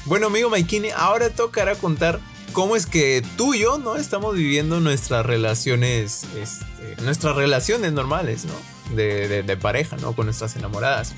Bueno, 0.06 0.28
amigo 0.28 0.50
Maikine, 0.50 0.92
ahora 0.94 1.30
tocará 1.30 1.76
contar 1.76 2.20
cómo 2.54 2.76
es 2.76 2.86
que 2.86 3.24
tú 3.38 3.54
y 3.54 3.60
yo, 3.60 3.78
¿no? 3.78 3.96
Estamos 3.96 4.36
viviendo 4.36 4.80
nuestras 4.80 5.26
relaciones, 5.26 6.26
este, 6.36 7.02
nuestras 7.04 7.36
relaciones 7.36 7.94
normales, 7.94 8.46
¿no? 8.46 8.96
De 8.96 9.58
pareja, 9.62 9.98
¿no? 9.98 10.14
Con 10.14 10.26
nuestras 10.26 10.56
enamoradas. 10.56 11.14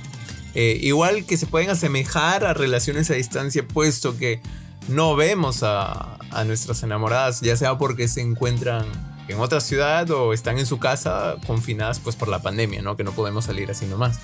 Eh, 0.56 0.78
igual 0.82 1.26
que 1.26 1.38
se 1.38 1.48
pueden 1.48 1.70
asemejar 1.72 2.46
a 2.46 2.54
relaciones 2.54 3.10
a 3.10 3.16
distancia, 3.16 3.68
puesto 3.68 4.18
que 4.18 4.42
no 4.88 5.16
vemos 5.16 5.64
a, 5.64 6.20
a 6.30 6.44
nuestras 6.44 6.84
enamoradas, 6.84 7.42
ya 7.42 7.58
sea 7.58 7.78
porque 7.78 8.08
se 8.08 8.22
encuentran 8.22 8.86
en 9.28 9.40
otra 9.40 9.62
ciudad 9.62 10.10
o 10.12 10.34
están 10.34 10.60
en 10.60 10.66
su 10.66 10.78
casa 10.78 11.38
confinadas 11.48 12.00
pues 12.00 12.16
por 12.16 12.28
la 12.28 12.42
pandemia, 12.42 12.82
¿no? 12.82 12.96
Que 12.96 13.04
no 13.04 13.14
podemos 13.14 13.46
salir 13.46 13.72
así 13.72 13.86
nomás. 13.86 14.20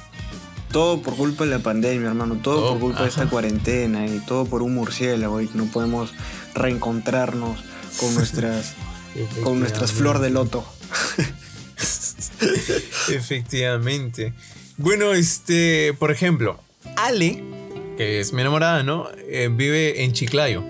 Todo 0.72 1.02
por 1.02 1.16
culpa 1.16 1.46
de 1.46 1.52
la 1.52 1.60
pandemia, 1.60 2.10
hermano. 2.10 2.38
Todo, 2.42 2.58
Todo, 2.58 2.70
por 2.72 2.80
culpa 2.80 3.04
de 3.04 3.10
esta 3.10 3.28
cuarentena 3.28 4.06
y 4.06 4.20
todo 4.20 4.46
por 4.46 4.62
un 4.62 4.76
murciélago 4.76 5.42
y 5.42 5.48
que 5.48 5.58
no 5.58 5.66
podemos 5.66 6.14
reencontrarnos 6.54 7.60
con 8.00 8.14
nuestras, 8.14 8.76
con 9.44 9.60
nuestras 9.60 9.92
flor 9.92 10.20
de 10.20 10.30
loto. 10.30 10.64
Efectivamente. 13.10 14.34
Bueno, 14.78 15.14
este, 15.14 15.94
por 15.98 16.12
ejemplo, 16.12 16.60
Ale, 16.96 17.44
que 17.98 18.20
es 18.20 18.34
mi 18.34 18.42
enamorada, 18.42 18.84
¿no? 18.84 19.08
Eh, 19.28 19.50
vive 19.52 20.04
en 20.04 20.14
Chiclayo. 20.14 20.64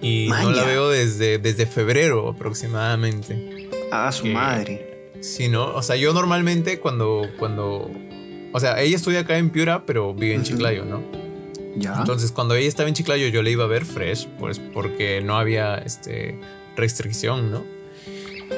Y 0.00 0.28
no 0.28 0.50
la 0.50 0.64
veo 0.64 0.90
desde, 0.90 1.38
desde 1.38 1.66
febrero 1.66 2.28
aproximadamente. 2.28 3.68
A 3.92 4.10
su 4.12 4.24
Que- 4.24 4.32
madre. 4.32 4.88
Sí, 5.20 5.48
¿no? 5.48 5.66
O 5.74 5.82
sea, 5.82 5.94
yo 5.96 6.12
normalmente 6.12 6.80
cuando, 6.80 7.28
cuando... 7.38 7.90
O 8.52 8.60
sea, 8.60 8.80
ella 8.80 8.96
estudia 8.96 9.20
acá 9.20 9.38
en 9.38 9.50
Piura, 9.50 9.84
pero 9.86 10.14
vive 10.14 10.34
en. 10.34 10.42
Chiclayo, 10.42 10.84
¿no? 10.84 11.02
Ya. 11.76 11.96
Entonces, 11.98 12.32
cuando 12.32 12.54
ella 12.54 12.68
estaba 12.68 12.88
en 12.88 12.94
Chiclayo, 12.94 13.28
yo 13.28 13.42
le 13.42 13.50
iba 13.50 13.64
a 13.64 13.66
ver 13.66 13.84
fresh, 13.84 14.28
pues 14.38 14.58
porque 14.58 15.22
no 15.22 15.38
había 15.38 15.76
este, 15.76 16.38
restricción, 16.76 17.50
¿no? 17.50 17.64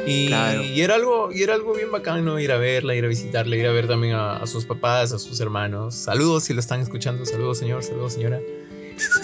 Y, 0.06 0.26
Claro. 0.26 0.64
y 0.64 0.80
era 0.80 0.96
algo, 0.96 1.30
y 1.32 1.42
era 1.44 1.54
algo 1.54 1.72
bien 1.74 1.92
bacán, 1.92 2.24
¿no? 2.24 2.40
Ir 2.40 2.50
a 2.50 2.58
verla, 2.58 2.96
ir 2.96 3.04
a 3.04 3.08
visitarla, 3.08 3.56
ir 3.56 3.66
a 3.66 3.70
ver 3.72 3.86
también 3.86 4.14
a, 4.14 4.38
a 4.38 4.46
sus 4.48 4.64
papás, 4.64 5.12
a 5.12 5.20
sus 5.20 5.38
hermanos. 5.40 5.94
Saludos 5.94 6.42
si 6.44 6.54
lo 6.54 6.58
están 6.60 6.80
escuchando, 6.80 7.24
saludos 7.24 7.58
señor, 7.58 7.82
saludos 7.82 8.14
señora. 8.14 8.40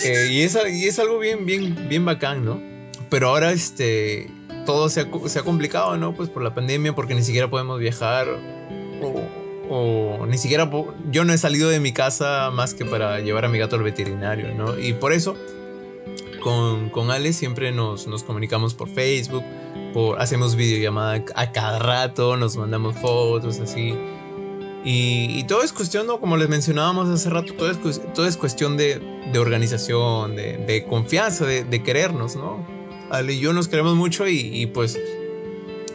Eh, 0.05 0.27
y, 0.31 0.43
es, 0.43 0.59
y 0.69 0.87
es 0.89 0.99
algo 0.99 1.21
bien, 1.21 1.47
bien, 1.47 1.89
bien 1.89 2.05
bacán, 2.05 2.45
¿no? 2.45 2.61
Pero 3.09 3.29
ahora 3.29 3.53
este, 3.53 4.29
todo 4.67 4.89
se 4.89 5.03
ha, 5.03 5.07
se 5.29 5.39
ha 5.39 5.43
complicado, 5.43 5.97
¿no? 5.97 6.12
Pues 6.15 6.29
por 6.29 6.43
la 6.43 6.55
pandemia, 6.55 6.93
porque 6.93 7.15
ni 7.15 7.23
siquiera 7.23 7.49
podemos 7.49 7.79
viajar 7.79 8.27
o, 9.71 10.27
ni 10.27 10.37
siquiera 10.37 10.71
yo 11.11 11.25
no 11.25 11.33
he 11.33 11.39
salido 11.39 11.71
de 11.71 11.81
mi 11.81 11.93
casa 11.93 12.50
más 12.53 12.75
que 12.75 12.85
para 12.85 13.21
llevar 13.21 13.45
a 13.45 13.49
mi 13.49 13.59
gato 13.59 13.77
al 13.77 13.83
veterinario, 13.83 14.53
¿no? 14.55 14.79
Y 14.79 14.93
por 14.93 15.12
eso 15.12 15.37
con, 16.43 16.91
con 16.91 17.11
Ale 17.11 17.33
siempre 17.33 17.73
nos, 17.73 18.07
nos 18.07 18.25
comunicamos 18.25 18.75
por 18.75 18.89
Facebook, 18.89 19.45
por, 19.95 20.21
hacemos 20.21 20.57
videollamada 20.57 21.25
a 21.35 21.53
cada 21.53 21.79
rato, 21.79 22.37
nos 22.37 22.57
mandamos 22.57 22.97
fotos 22.97 23.61
así. 23.61 23.95
Y, 24.83 25.45
todo 25.45 25.62
es 25.62 25.75
cuestión, 25.75 26.07
¿no? 26.07 26.21
como 26.21 26.39
les 26.39 26.49
mencionábamos 26.49 27.09
hace 27.11 27.29
rato, 27.29 27.53
todo 27.53 27.71
es, 27.71 27.79
todo 28.15 28.27
es 28.27 28.39
cuestión 28.39 28.79
de, 28.79 28.99
de 29.31 29.39
organización, 29.39 30.37
de, 30.37 30.57
de 30.57 30.85
confianza, 30.85 31.45
de, 31.45 31.65
de 31.65 31.83
querernos, 31.83 32.35
¿no? 32.35 32.67
Ale 33.11 33.35
y 33.35 33.41
yo 33.41 33.53
nos 33.53 33.69
queremos 33.69 33.95
mucho 33.95 34.27
y, 34.27 34.67
pues 34.67 34.99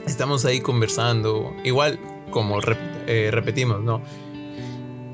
estamos 0.06 0.46
ahí 0.46 0.60
conversando. 0.62 1.56
Igual, 1.64 2.00
como 2.30 2.62
rep- 2.62 2.95
eh, 3.08 3.30
repetimos, 3.32 3.84
¿no? 3.84 4.02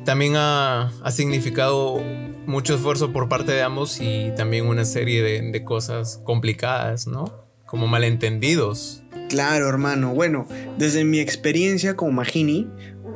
También 0.06 0.34
ha, 0.36 0.92
significado 1.12 2.02
mucho 2.46 2.76
esfuerzo 2.76 3.14
por 3.14 3.30
parte 3.30 3.52
de 3.52 3.62
ambos 3.62 4.00
y 4.02 4.32
también 4.36 4.66
una 4.66 4.84
serie 4.84 5.22
de, 5.22 5.64
cosas 5.64 6.22
complicadas, 6.24 7.08
¿no? 7.08 7.32
Como 7.66 7.88
malentendidos. 7.88 9.04
Claro, 9.30 9.70
hermano. 9.70 10.14
Bueno, 10.14 10.48
desde 10.78 11.06
mi 11.06 11.20
experiencia 11.20 11.96
como 11.96 12.12
Magini, 12.12 12.68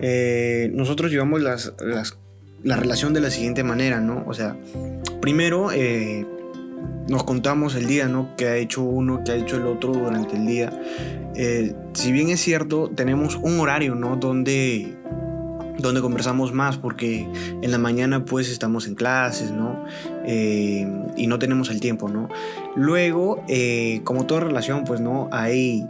eh, 0.01 0.69
nosotros 0.73 1.11
llevamos 1.11 1.41
la 1.41 2.75
relación 2.75 3.13
de 3.13 3.21
la 3.21 3.31
siguiente 3.31 3.63
manera, 3.63 3.99
¿no? 3.99 4.23
O 4.27 4.33
sea, 4.33 4.55
primero 5.21 5.71
eh, 5.71 6.25
nos 7.07 7.23
contamos 7.23 7.75
el 7.75 7.87
día, 7.87 8.07
¿no? 8.07 8.35
Que 8.35 8.47
ha 8.47 8.57
hecho 8.57 8.81
uno, 8.81 9.23
que 9.23 9.31
ha 9.31 9.35
hecho 9.35 9.57
el 9.57 9.67
otro 9.67 9.93
durante 9.93 10.35
el 10.35 10.45
día. 10.45 10.71
Eh, 11.35 11.75
si 11.93 12.11
bien 12.11 12.29
es 12.29 12.41
cierto, 12.41 12.89
tenemos 12.89 13.35
un 13.35 13.59
horario, 13.59 13.95
¿no? 13.95 14.15
Donde, 14.15 14.95
donde 15.77 16.01
conversamos 16.01 16.51
más, 16.53 16.77
porque 16.77 17.27
en 17.61 17.71
la 17.71 17.77
mañana 17.77 18.25
pues 18.25 18.49
estamos 18.49 18.87
en 18.87 18.95
clases, 18.95 19.51
¿no? 19.51 19.85
Eh, 20.25 20.87
y 21.15 21.27
no 21.27 21.37
tenemos 21.37 21.69
el 21.69 21.79
tiempo, 21.79 22.09
¿no? 22.09 22.29
Luego, 22.75 23.43
eh, 23.47 24.01
como 24.03 24.25
toda 24.25 24.41
relación, 24.41 24.83
pues 24.83 24.99
no, 24.99 25.29
hay, 25.31 25.85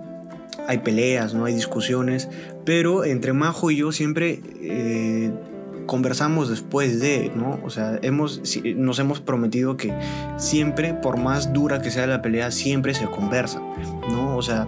hay 0.68 0.80
peleas, 0.80 1.34
no 1.34 1.46
hay 1.46 1.54
discusiones, 1.54 2.28
pero 2.66 3.06
entre 3.06 3.32
Majo 3.32 3.72
y 3.72 3.78
yo 3.78 3.92
siempre 3.92 4.42
conversamos 5.86 6.50
después 6.50 7.00
de, 7.00 7.32
¿no? 7.36 7.60
O 7.64 7.70
sea, 7.70 8.00
hemos, 8.02 8.42
nos 8.76 9.00
hemos 9.00 9.20
prometido 9.20 9.78
que 9.78 9.94
siempre, 10.38 10.94
por 10.94 11.18
más 11.18 11.54
dura 11.54 11.82
que 11.82 11.92
sea 11.92 12.08
la 12.08 12.22
pelea, 12.22 12.52
siempre 12.52 12.94
se 12.94 13.06
conversa, 13.06 13.62
¿no? 14.10 14.36
O 14.38 14.42
sea, 14.42 14.68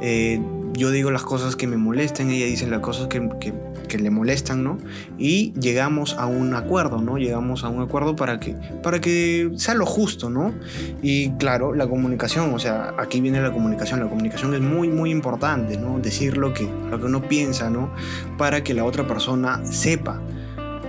eh, 0.00 0.40
yo 0.74 0.90
digo 0.90 1.10
las 1.10 1.22
cosas 1.22 1.56
que 1.56 1.66
me 1.66 1.76
molestan, 1.76 2.30
ella 2.30 2.46
dice 2.46 2.66
las 2.68 2.80
cosas 2.80 3.08
que, 3.08 3.28
que- 3.40 3.54
que 3.88 3.96
le 3.98 4.10
molestan, 4.10 4.62
¿no? 4.62 4.76
Y 5.16 5.54
llegamos 5.58 6.12
a 6.18 6.26
un 6.26 6.52
acuerdo, 6.54 7.00
¿no? 7.00 7.16
Llegamos 7.16 7.64
a 7.64 7.70
un 7.70 7.80
acuerdo 7.82 8.16
para 8.16 8.38
que, 8.38 8.54
para 8.82 9.00
que 9.00 9.50
sea 9.56 9.72
lo 9.72 9.86
justo, 9.86 10.28
¿no? 10.28 10.52
Y 11.00 11.30
claro, 11.38 11.72
la 11.74 11.86
comunicación, 11.88 12.52
o 12.52 12.58
sea, 12.58 12.92
aquí 12.98 13.22
viene 13.22 13.40
la 13.40 13.50
comunicación. 13.50 14.00
La 14.00 14.06
comunicación 14.10 14.52
es 14.52 14.60
muy, 14.60 14.88
muy 14.88 15.10
importante, 15.10 15.78
¿no? 15.78 15.98
Decir 16.00 16.36
lo 16.36 16.52
que, 16.52 16.68
lo 16.90 16.98
que 17.00 17.06
uno 17.06 17.22
piensa, 17.22 17.70
¿no? 17.70 17.90
Para 18.36 18.62
que 18.62 18.74
la 18.74 18.84
otra 18.84 19.06
persona 19.06 19.64
sepa. 19.64 20.20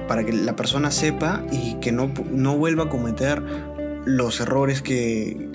Para 0.10 0.26
que 0.26 0.34
la 0.34 0.58
persona 0.58 0.92
sepa 0.92 1.44
y 1.52 1.76
que 1.76 1.94
no, 1.94 2.12
no 2.30 2.58
vuelva 2.58 2.86
a 2.86 2.90
cometer 2.90 3.42
los 4.04 4.42
errores 4.42 4.82
que, 4.82 5.50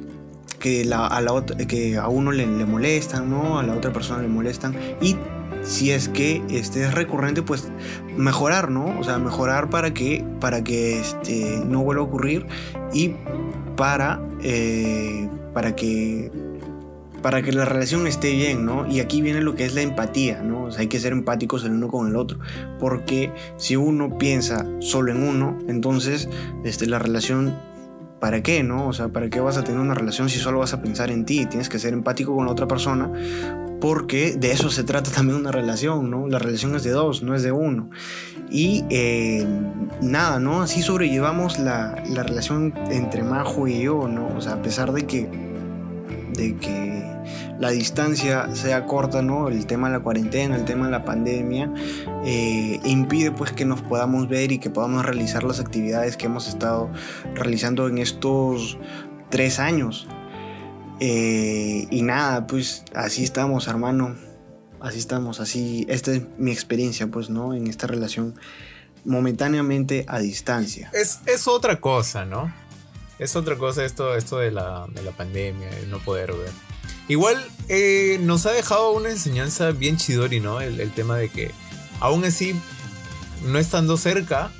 que, 0.58 0.88
a, 0.94 1.20
la 1.20 1.44
que 1.68 1.98
a 1.98 2.08
uno 2.08 2.32
le, 2.32 2.46
le 2.46 2.64
molestan, 2.64 3.28
¿no? 3.28 3.58
A 3.58 3.62
la 3.62 3.74
otra 3.74 3.92
persona 3.92 4.22
le 4.22 4.28
molestan. 4.28 4.74
Y 5.02 5.16
si 5.64 5.90
es 5.90 6.08
que 6.08 6.42
este 6.50 6.84
es 6.84 6.94
recurrente, 6.94 7.42
pues 7.42 7.68
mejorar, 8.16 8.70
¿no? 8.70 8.98
O 8.98 9.04
sea, 9.04 9.18
mejorar 9.18 9.70
para 9.70 9.92
que, 9.92 10.24
para 10.40 10.62
que 10.62 11.00
este, 11.00 11.62
no 11.66 11.82
vuelva 11.82 12.02
a 12.02 12.06
ocurrir 12.06 12.46
y 12.92 13.14
para, 13.76 14.20
eh, 14.42 15.28
para 15.52 15.74
que 15.74 16.30
para 17.24 17.40
que 17.40 17.52
la 17.52 17.64
relación 17.64 18.06
esté 18.06 18.32
bien, 18.32 18.66
¿no? 18.66 18.86
Y 18.86 19.00
aquí 19.00 19.22
viene 19.22 19.40
lo 19.40 19.54
que 19.54 19.64
es 19.64 19.74
la 19.74 19.80
empatía, 19.80 20.42
¿no? 20.42 20.64
O 20.64 20.70
sea, 20.70 20.82
hay 20.82 20.88
que 20.88 21.00
ser 21.00 21.14
empáticos 21.14 21.64
el 21.64 21.72
uno 21.72 21.88
con 21.88 22.06
el 22.06 22.16
otro, 22.16 22.38
porque 22.78 23.32
si 23.56 23.76
uno 23.76 24.18
piensa 24.18 24.66
solo 24.80 25.10
en 25.10 25.22
uno, 25.22 25.56
entonces 25.66 26.28
este, 26.64 26.84
la 26.84 26.98
relación 26.98 27.58
¿para 28.20 28.42
qué, 28.42 28.62
no? 28.62 28.88
O 28.88 28.92
sea, 28.92 29.08
¿para 29.08 29.30
qué 29.30 29.40
vas 29.40 29.56
a 29.56 29.64
tener 29.64 29.80
una 29.80 29.94
relación 29.94 30.28
si 30.28 30.38
solo 30.38 30.58
vas 30.58 30.74
a 30.74 30.82
pensar 30.82 31.10
en 31.10 31.24
ti? 31.24 31.46
Tienes 31.46 31.70
que 31.70 31.78
ser 31.78 31.94
empático 31.94 32.34
con 32.34 32.44
la 32.44 32.52
otra 32.52 32.68
persona 32.68 33.10
porque 33.80 34.32
de 34.36 34.52
eso 34.52 34.68
se 34.68 34.84
trata 34.84 35.10
también 35.14 35.38
una 35.38 35.50
relación, 35.50 36.10
¿no? 36.10 36.28
La 36.28 36.38
relación 36.38 36.74
es 36.74 36.82
de 36.82 36.90
dos, 36.90 37.22
no 37.22 37.34
es 37.34 37.42
de 37.42 37.52
uno. 37.52 37.88
Y 38.50 38.84
eh, 38.90 39.46
nada, 40.02 40.40
¿no? 40.40 40.60
Así 40.60 40.82
sobrellevamos 40.82 41.58
la, 41.58 42.04
la, 42.06 42.22
relación 42.22 42.74
entre 42.90 43.22
Majo 43.22 43.66
y 43.66 43.80
yo, 43.80 44.08
¿no? 44.08 44.28
O 44.36 44.42
sea, 44.42 44.52
a 44.52 44.62
pesar 44.62 44.92
de 44.92 45.06
que, 45.06 45.26
de 46.34 46.56
que 46.56 47.13
la 47.58 47.70
distancia 47.70 48.54
sea 48.54 48.86
corta, 48.86 49.22
¿no? 49.22 49.48
El 49.48 49.66
tema 49.66 49.88
de 49.88 49.98
la 49.98 50.02
cuarentena, 50.02 50.56
el 50.56 50.64
tema 50.64 50.86
de 50.86 50.90
la 50.90 51.04
pandemia, 51.04 51.72
eh, 52.24 52.80
impide 52.84 53.30
pues 53.30 53.52
que 53.52 53.64
nos 53.64 53.82
podamos 53.82 54.28
ver 54.28 54.52
y 54.52 54.58
que 54.58 54.70
podamos 54.70 55.04
realizar 55.04 55.44
las 55.44 55.60
actividades 55.60 56.16
que 56.16 56.26
hemos 56.26 56.48
estado 56.48 56.90
realizando 57.34 57.88
en 57.88 57.98
estos 57.98 58.78
tres 59.30 59.58
años. 59.58 60.08
Eh, 61.00 61.86
y 61.90 62.02
nada, 62.02 62.46
pues 62.46 62.84
así 62.94 63.24
estamos, 63.24 63.68
hermano. 63.68 64.16
Así 64.80 64.98
estamos, 64.98 65.40
así. 65.40 65.86
Esta 65.88 66.12
es 66.12 66.22
mi 66.36 66.52
experiencia, 66.52 67.06
pues, 67.06 67.30
¿no? 67.30 67.54
En 67.54 67.66
esta 67.66 67.86
relación 67.86 68.34
momentáneamente 69.04 70.04
a 70.08 70.18
distancia. 70.18 70.90
Es, 70.92 71.20
es 71.26 71.48
otra 71.48 71.80
cosa, 71.80 72.24
¿no? 72.24 72.52
Es 73.18 73.36
otra 73.36 73.56
cosa 73.56 73.84
esto, 73.84 74.14
esto 74.14 74.38
de, 74.38 74.50
la, 74.50 74.86
de 74.92 75.02
la 75.02 75.12
pandemia, 75.12 75.70
el 75.78 75.90
no 75.90 76.00
poder 76.00 76.32
ver. 76.32 76.73
Igual 77.08 77.44
eh, 77.68 78.18
nos 78.22 78.46
ha 78.46 78.52
dejado 78.52 78.92
una 78.92 79.10
enseñanza 79.10 79.70
bien 79.72 79.96
chidori, 79.96 80.40
¿no? 80.40 80.60
El, 80.60 80.90
tema 80.92 81.16
de 81.16 81.28
que 81.28 81.50
aún 82.00 82.24
así, 82.24 82.54
no 83.44 83.58
estando 83.58 83.96
cerca, 83.96 84.50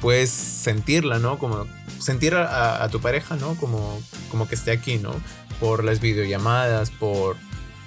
puedes 0.00 0.30
sentirla, 0.30 1.18
¿no? 1.18 1.38
Como 1.38 1.66
sentir 2.02 2.34
a, 2.34 2.86
tu 2.90 3.00
pareja, 3.00 3.36
¿no? 3.36 3.54
Como, 3.56 4.02
como 4.30 4.48
que 4.48 4.54
esté 4.54 4.72
aquí, 4.72 4.98
¿no? 4.98 5.14
Por 5.60 5.84
las 5.84 6.00
videollamadas, 6.00 6.90
por, 6.90 7.36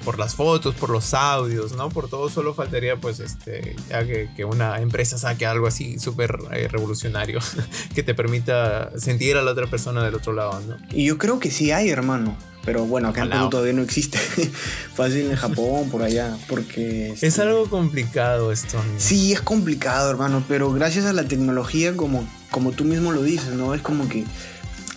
por 0.05 0.17
las 0.17 0.35
fotos, 0.35 0.75
por 0.75 0.89
los 0.89 1.13
audios, 1.13 1.73
¿no? 1.73 1.89
Por 1.89 2.09
todo 2.09 2.29
solo 2.29 2.53
faltaría 2.53 2.95
pues 2.95 3.19
este, 3.19 3.75
ya 3.89 4.05
que, 4.05 4.29
que 4.35 4.45
una 4.45 4.79
empresa 4.79 5.17
saque 5.17 5.45
algo 5.45 5.67
así 5.67 5.99
súper 5.99 6.37
eh, 6.51 6.67
revolucionario 6.69 7.39
que 7.95 8.03
te 8.03 8.13
permita 8.13 8.97
sentir 8.97 9.35
a 9.35 9.41
la 9.41 9.51
otra 9.51 9.67
persona 9.67 10.03
del 10.03 10.15
otro 10.15 10.31
lado, 10.31 10.61
¿no? 10.61 10.77
Y 10.91 11.05
yo 11.05 11.17
creo 11.17 11.39
que 11.39 11.51
sí 11.51 11.71
hay, 11.71 11.89
hermano. 11.89 12.37
Pero 12.65 12.85
bueno, 12.85 13.09
acá 13.09 13.23
en 13.23 13.29
Perú 13.29 13.49
todavía 13.49 13.73
no 13.73 13.83
existe. 13.83 14.17
Fácil 14.95 15.29
en 15.29 15.35
Japón, 15.35 15.89
por 15.91 16.01
allá, 16.01 16.35
porque... 16.49 17.11
Este... 17.11 17.27
Es 17.27 17.37
algo 17.37 17.69
complicado 17.69 18.51
esto. 18.51 18.79
Amigo. 18.79 18.95
Sí, 18.97 19.33
es 19.33 19.41
complicado, 19.41 20.09
hermano, 20.09 20.43
pero 20.47 20.71
gracias 20.71 21.05
a 21.05 21.13
la 21.13 21.25
tecnología, 21.25 21.95
como, 21.95 22.27
como 22.49 22.71
tú 22.71 22.83
mismo 22.83 23.11
lo 23.11 23.21
dices, 23.21 23.53
¿no? 23.53 23.75
Es 23.75 23.81
como 23.81 24.09
que 24.09 24.23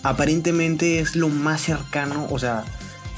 aparentemente 0.03 1.01
es 1.01 1.15
lo 1.15 1.29
más 1.29 1.61
cercano, 1.61 2.27
o 2.31 2.39
sea, 2.39 2.65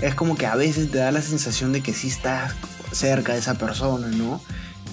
es 0.01 0.15
como 0.15 0.37
que 0.37 0.47
a 0.47 0.57
veces 0.57 0.91
te 0.91 0.99
da 0.99 1.13
la 1.13 1.23
sensación 1.23 1.73
de 1.73 1.83
que 1.83 1.93
sí 1.93 2.09
estás 2.09 2.55
cerca 2.93 3.35
de 3.35 3.39
esa 3.39 3.55
persona, 3.55 4.09
¿no? 4.09 4.41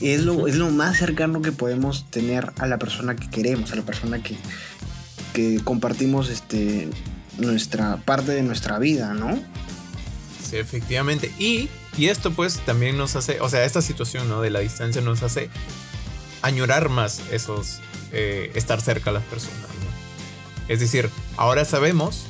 Es 0.02 0.22
lo, 0.22 0.48
es 0.48 0.56
lo 0.56 0.70
más 0.70 0.98
cercano 0.98 1.42
que 1.42 1.52
podemos 1.52 2.06
tener 2.12 2.52
a 2.60 2.68
la 2.68 2.78
persona 2.78 3.16
que 3.16 3.28
queremos, 3.30 3.72
a 3.72 3.76
la 3.76 3.82
persona 3.82 4.22
que, 4.22 4.38
que 5.34 5.60
compartimos 5.64 6.30
este, 6.30 6.90
nuestra 7.38 7.98
parte 7.98 8.32
de 8.32 8.44
nuestra 8.44 8.80
vida, 8.80 9.14
¿no? 9.14 9.40
Sí, 10.44 10.58
efectivamente. 10.58 11.32
Y, 11.38 11.70
y 11.98 12.08
esto 12.08 12.32
pues 12.32 12.60
también 12.66 12.98
nos 12.98 13.16
hace, 13.16 13.42
o 13.42 13.50
sea, 13.50 13.66
esta 13.66 13.82
situación 13.82 14.30
¿no? 14.30 14.42
de 14.42 14.50
la 14.50 14.60
distancia 14.60 15.02
nos 15.02 15.24
hace 15.24 15.50
añorar 16.42 16.90
más 16.90 17.22
esos, 17.32 17.80
eh, 18.14 18.52
estar 18.56 18.82
cerca 18.82 19.10
a 19.10 19.14
las 19.14 19.24
personas. 19.24 19.60
¿no? 19.60 20.68
Es 20.68 20.80
decir, 20.80 21.10
ahora 21.36 21.66
sabemos 21.66 22.26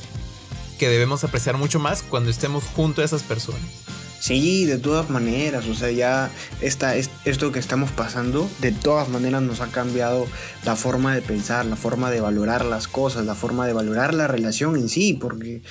que 0.80 0.90
debemos 0.90 1.24
apreciar 1.24 1.58
mucho 1.58 1.80
más 1.80 2.04
cuando 2.04 2.30
estemos 2.30 2.64
junto 2.64 3.02
a 3.02 3.06
esas 3.06 3.24
personas. 3.24 3.87
Sí, 4.20 4.66
de 4.66 4.78
todas 4.78 5.10
maneras, 5.10 5.68
o 5.68 5.74
sea, 5.74 5.92
ya 5.92 6.30
esta, 6.62 6.96
esto 6.96 7.52
que 7.52 7.60
estamos 7.60 7.92
pasando, 7.92 8.50
de 8.62 8.72
todas 8.72 9.10
maneras 9.10 9.42
nos 9.42 9.62
ha 9.62 9.68
cambiado 9.68 10.28
la 10.66 10.76
forma 10.76 11.14
de 11.14 11.22
pensar, 11.22 11.66
la 11.66 11.76
forma 11.76 12.10
de 12.12 12.20
valorar 12.20 12.66
las 12.66 12.88
cosas, 12.88 13.26
la 13.26 13.36
forma 13.36 13.68
de 13.68 13.74
valorar 13.74 14.14
la 14.14 14.28
relación 14.28 14.76
en 14.76 14.90
sí, 14.90 15.14
porque 15.14 15.62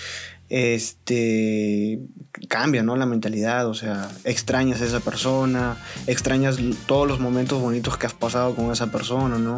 este 0.49 1.99
cambia, 2.49 2.83
¿no? 2.83 2.97
La 2.97 3.07
mentalidad, 3.07 3.67
o 3.67 3.75
sea, 3.75 4.09
extrañas 4.25 4.81
a 4.81 4.87
esa 4.87 5.01
persona, 5.01 5.77
extrañas 6.07 6.59
todos 6.87 7.09
los 7.09 7.19
momentos 7.19 7.61
bonitos 7.61 7.97
que 7.99 8.07
has 8.07 8.15
pasado 8.15 8.55
con 8.55 8.71
esa 8.71 8.93
persona, 8.93 9.39
¿no? 9.39 9.57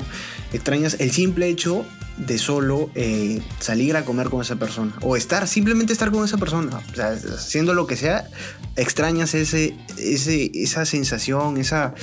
Extrañas 0.52 0.96
el 0.98 1.10
simple 1.10 1.48
hecho 1.48 1.84
de 2.18 2.38
solo 2.38 2.90
eh, 2.94 3.40
salir 3.61 3.96
a 3.96 4.04
comer 4.04 4.28
con 4.28 4.42
esa 4.42 4.57
persona 4.57 4.92
o 5.00 5.16
estar, 5.16 5.46
simplemente 5.46 5.92
estar 5.92 6.11
con 6.11 6.24
esa 6.24 6.37
persona, 6.37 6.81
o 6.90 6.94
sea, 6.94 7.11
haciendo 7.11 7.74
lo 7.74 7.87
que 7.87 7.96
sea, 7.96 8.28
extrañas 8.76 9.35
ese, 9.35 9.76
ese, 9.96 10.50
esa 10.54 10.85
sensación, 10.85 11.57
esa, 11.59 11.94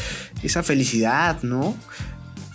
esa 0.42 0.64
felicidad, 0.64 1.42
¿no? 1.44 1.76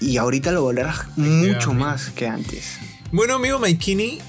Y 0.01 0.17
ahorita 0.17 0.51
lo 0.53 0.65
valorarás 0.65 1.17
mucho 1.17 1.75
más 1.75 2.11
que 2.11 2.27
antes. 2.27 2.79
Bueno, 3.13 3.35
amigo 3.35 3.59
Maikini, 3.59 4.21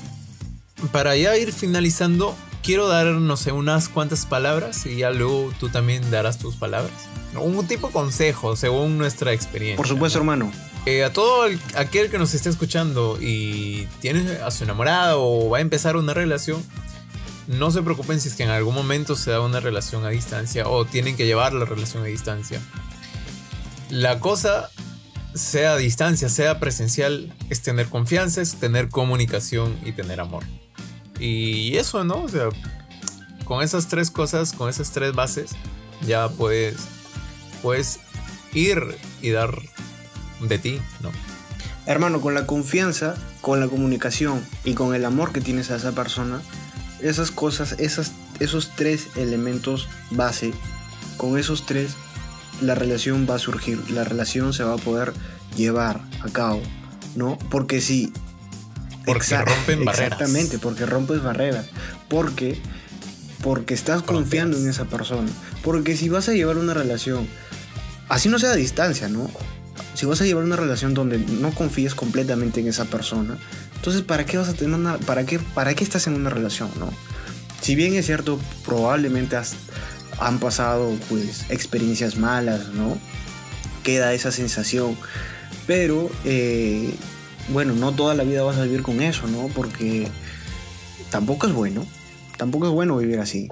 para 0.91 1.15
ya 1.15 1.37
ir 1.37 1.53
finalizando, 1.53 2.35
quiero 2.61 2.87
dar, 2.87 3.07
no 3.07 3.37
sé, 3.37 3.51
unas 3.53 3.87
cuantas 3.87 4.25
palabras 4.25 4.85
y 4.85 4.97
ya 4.97 5.11
luego 5.11 5.53
tú 5.59 5.69
también 5.69 6.09
darás 6.11 6.37
tus 6.37 6.55
palabras. 6.55 6.91
Un 7.39 7.65
tipo 7.67 7.91
consejo 7.91 8.57
según 8.57 8.97
nuestra 8.97 9.31
experiencia. 9.31 9.77
Por 9.77 9.87
supuesto, 9.87 10.19
¿no? 10.19 10.23
hermano. 10.23 10.51
Eh, 10.85 11.03
a 11.03 11.13
todo 11.13 11.45
el, 11.45 11.59
aquel 11.75 12.09
que 12.09 12.17
nos 12.17 12.33
esté 12.33 12.49
escuchando 12.49 13.19
y 13.21 13.87
tiene 13.99 14.37
a 14.37 14.49
su 14.49 14.63
enamorado 14.63 15.23
o 15.23 15.49
va 15.49 15.59
a 15.59 15.61
empezar 15.61 15.95
una 15.95 16.13
relación, 16.13 16.63
no 17.47 17.69
se 17.69 17.83
preocupen 17.83 18.19
si 18.19 18.29
es 18.29 18.35
que 18.35 18.43
en 18.43 18.49
algún 18.49 18.73
momento 18.73 19.15
se 19.15 19.29
da 19.29 19.41
una 19.41 19.59
relación 19.59 20.05
a 20.05 20.09
distancia 20.09 20.67
o 20.67 20.85
tienen 20.85 21.15
que 21.15 21.25
llevar 21.27 21.53
la 21.53 21.65
relación 21.65 22.01
a 22.03 22.07
distancia. 22.07 22.59
La 23.89 24.19
cosa, 24.19 24.71
sea 25.35 25.73
a 25.73 25.77
distancia, 25.77 26.29
sea 26.29 26.59
presencial, 26.59 27.33
es 27.49 27.61
tener 27.61 27.87
confianza, 27.87 28.41
es 28.41 28.55
tener 28.55 28.89
comunicación 28.89 29.77
y 29.85 29.91
tener 29.91 30.19
amor. 30.19 30.45
Y 31.19 31.75
eso, 31.77 32.03
¿no? 32.03 32.23
O 32.23 32.29
sea, 32.29 32.49
con 33.43 33.61
esas 33.61 33.87
tres 33.87 34.09
cosas, 34.09 34.53
con 34.53 34.69
esas 34.69 34.91
tres 34.91 35.13
bases, 35.13 35.51
ya 36.07 36.29
puedes, 36.29 36.77
puedes 37.61 37.99
ir 38.53 38.97
y 39.21 39.29
dar 39.29 39.61
de 40.41 40.57
ti, 40.57 40.81
¿no? 41.01 41.11
Hermano, 41.85 42.21
con 42.21 42.33
la 42.33 42.45
confianza, 42.45 43.15
con 43.41 43.59
la 43.59 43.67
comunicación 43.67 44.45
y 44.63 44.73
con 44.73 44.93
el 44.93 45.03
amor 45.05 45.31
que 45.31 45.41
tienes 45.41 45.71
a 45.71 45.77
esa 45.77 45.93
persona, 45.93 46.41
esas 47.01 47.31
cosas, 47.31 47.75
esas, 47.79 48.11
esos 48.39 48.71
tres 48.75 49.07
elementos 49.15 49.87
base, 50.11 50.53
con 51.17 51.37
esos 51.37 51.65
tres, 51.65 51.93
la 52.61 52.75
relación 52.75 53.27
va 53.29 53.35
a 53.35 53.39
surgir, 53.39 53.89
la 53.89 54.03
relación 54.03 54.53
se 54.53 54.63
va 54.63 54.73
a 54.73 54.77
poder 54.77 55.13
llevar 55.55 56.01
a 56.21 56.29
cabo, 56.29 56.61
¿no? 57.15 57.37
Porque 57.49 57.81
si 57.81 58.13
porque 59.05 59.37
rompen 59.37 59.85
barreras. 59.85 60.11
Exactamente, 60.11 60.59
porque 60.59 60.85
rompes 60.85 61.23
barreras. 61.23 61.65
Porque, 62.07 62.59
porque 63.41 63.73
estás 63.73 64.03
Confías. 64.03 64.21
confiando 64.21 64.57
en 64.57 64.69
esa 64.69 64.85
persona. 64.85 65.29
Porque 65.63 65.97
si 65.97 66.09
vas 66.09 66.29
a 66.29 66.33
llevar 66.33 66.57
una 66.57 66.73
relación, 66.73 67.27
así 68.09 68.29
no 68.29 68.39
sea 68.39 68.51
a 68.51 68.55
distancia, 68.55 69.09
¿no? 69.09 69.29
Si 69.93 70.05
vas 70.05 70.21
a 70.21 70.25
llevar 70.25 70.43
una 70.43 70.55
relación 70.55 70.93
donde 70.93 71.19
no 71.19 71.51
confíes 71.51 71.95
completamente 71.95 72.59
en 72.59 72.67
esa 72.67 72.85
persona, 72.85 73.37
entonces 73.75 74.01
¿para 74.01 74.25
qué 74.25 74.37
vas 74.37 74.49
a 74.49 74.53
tener 74.53 74.99
para 74.99 75.25
qué, 75.25 75.39
para 75.39 75.73
qué 75.73 75.83
estás 75.83 76.07
en 76.07 76.15
una 76.15 76.29
relación, 76.29 76.69
no? 76.79 76.91
Si 77.61 77.75
bien 77.75 77.93
es 77.93 78.05
cierto, 78.05 78.39
probablemente 78.65 79.35
has, 79.35 79.55
han 80.19 80.39
pasado 80.39 80.95
pues 81.09 81.45
experiencias 81.49 82.17
malas, 82.17 82.69
¿no? 82.69 82.97
Queda 83.83 84.13
esa 84.13 84.31
sensación, 84.31 84.97
pero 85.67 86.09
eh, 86.25 86.93
bueno, 87.49 87.73
no 87.73 87.91
toda 87.91 88.15
la 88.15 88.23
vida 88.23 88.43
vas 88.43 88.57
a 88.57 88.63
vivir 88.63 88.81
con 88.81 89.01
eso, 89.01 89.27
¿no? 89.27 89.47
Porque 89.47 90.07
tampoco 91.09 91.47
es 91.47 91.53
bueno. 91.53 91.85
Tampoco 92.37 92.67
es 92.67 92.71
bueno 92.71 92.97
vivir 92.97 93.19
así. 93.19 93.49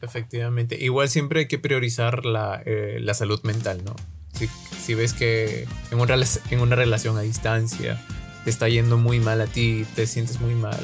Efectivamente. 0.00 0.82
Igual 0.82 1.08
siempre 1.08 1.40
hay 1.40 1.48
que 1.48 1.58
priorizar 1.58 2.24
la, 2.24 2.62
eh, 2.64 2.98
la 3.00 3.14
salud 3.14 3.40
mental, 3.42 3.82
¿no? 3.84 3.94
Si, 4.32 4.48
si 4.84 4.94
ves 4.94 5.12
que 5.12 5.66
en 5.90 6.00
una, 6.00 6.16
en 6.50 6.60
una 6.60 6.76
relación 6.76 7.16
a 7.16 7.20
distancia 7.20 8.04
te 8.44 8.50
está 8.50 8.68
yendo 8.68 8.98
muy 8.98 9.20
mal 9.20 9.40
a 9.40 9.46
ti, 9.46 9.86
te 9.94 10.06
sientes 10.06 10.40
muy 10.40 10.54
mal, 10.54 10.80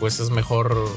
pues 0.00 0.20
es 0.20 0.30
mejor 0.30 0.88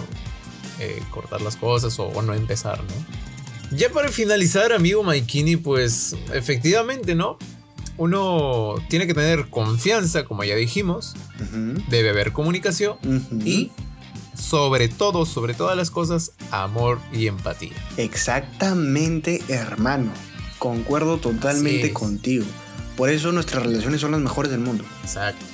eh, 0.79 1.01
cortar 1.11 1.41
las 1.41 1.55
cosas 1.55 1.99
o, 1.99 2.07
o, 2.07 2.21
no 2.21 2.33
empezar, 2.33 2.81
¿no? 2.83 3.77
Ya 3.77 3.89
para 3.89 4.09
finalizar, 4.09 4.73
amigo 4.73 5.03
Maikini, 5.03 5.55
pues 5.55 6.15
efectivamente, 6.33 7.13
¿no? 7.13 7.37
uno 7.99 8.75
tiene 8.87 9.05
que 9.05 9.13
tener 9.13 9.49
confianza, 9.49 10.23
como 10.23 10.43
ya 10.45 10.55
dijimos, 10.55 11.15
uh 11.37 11.43
-huh. 11.43 11.85
debe 11.89 12.09
haber 12.09 12.31
comunicación 12.31 12.97
uh 13.03 13.07
-huh. 13.07 13.45
y 13.45 13.71
sobre 14.33 14.87
todo, 14.87 15.25
sobre 15.25 15.53
todas 15.53 15.75
las 15.75 15.91
cosas, 15.91 16.31
amor 16.49 16.99
y 17.11 17.27
empatía. 17.27 17.75
Exactamente, 17.97 19.41
hermano. 19.49 20.11
Concuerdo 20.59 21.17
totalmente 21.17 21.87
sí. 21.87 21.93
contigo. 21.93 22.45
Por 22.95 23.09
eso 23.09 23.31
nuestras 23.31 23.63
relaciones 23.63 24.01
son 24.01 24.11
las 24.11 24.21
mejores 24.21 24.51
del 24.51 24.59
mundo. 24.59 24.83
Exacto. 25.03 25.45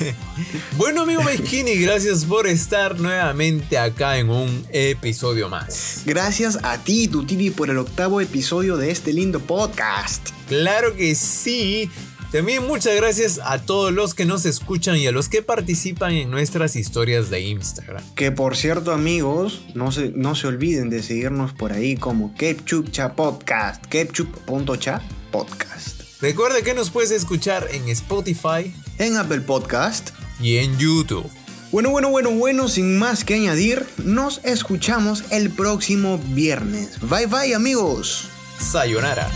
bueno, 0.76 1.02
amigo 1.02 1.22
Meskini, 1.22 1.76
gracias 1.76 2.24
por 2.24 2.46
estar 2.46 2.98
nuevamente 2.98 3.78
acá 3.78 4.18
en 4.18 4.30
un 4.30 4.66
episodio 4.70 5.48
más. 5.48 6.02
Gracias 6.04 6.58
a 6.62 6.78
ti, 6.78 7.08
Tutini, 7.08 7.50
por 7.50 7.70
el 7.70 7.78
octavo 7.78 8.20
episodio 8.20 8.76
de 8.76 8.90
este 8.90 9.12
lindo 9.12 9.40
podcast. 9.40 10.30
Claro 10.48 10.96
que 10.96 11.14
sí. 11.14 11.90
También 12.32 12.66
muchas 12.66 12.96
gracias 12.96 13.40
a 13.44 13.60
todos 13.60 13.92
los 13.92 14.14
que 14.14 14.24
nos 14.24 14.46
escuchan 14.46 14.96
y 14.96 15.06
a 15.06 15.12
los 15.12 15.28
que 15.28 15.42
participan 15.42 16.12
en 16.12 16.30
nuestras 16.30 16.76
historias 16.76 17.28
de 17.28 17.42
Instagram. 17.42 18.02
Que 18.14 18.32
por 18.32 18.56
cierto 18.56 18.92
amigos, 18.92 19.60
no 19.74 19.92
se, 19.92 20.12
no 20.14 20.34
se 20.34 20.46
olviden 20.46 20.88
de 20.88 21.02
seguirnos 21.02 21.52
por 21.52 21.74
ahí 21.74 21.94
como 21.94 22.34
Kepchupcha 22.34 23.14
Podcast, 23.14 23.84
kepchup.cha 23.84 25.02
Podcast. 25.30 26.00
Recuerda 26.22 26.62
que 26.62 26.72
nos 26.72 26.88
puedes 26.88 27.10
escuchar 27.10 27.68
en 27.70 27.86
Spotify, 27.90 28.74
en 28.96 29.18
Apple 29.18 29.42
Podcast 29.42 30.10
y 30.40 30.56
en 30.56 30.78
YouTube. 30.78 31.28
Bueno, 31.70 31.90
bueno, 31.90 32.08
bueno, 32.08 32.30
bueno, 32.30 32.68
sin 32.68 32.98
más 32.98 33.24
que 33.24 33.34
añadir, 33.34 33.84
nos 33.98 34.40
escuchamos 34.42 35.24
el 35.30 35.50
próximo 35.50 36.18
viernes. 36.28 36.98
Bye 37.00 37.26
bye 37.26 37.54
amigos. 37.54 38.28
Sayonara. 38.58 39.28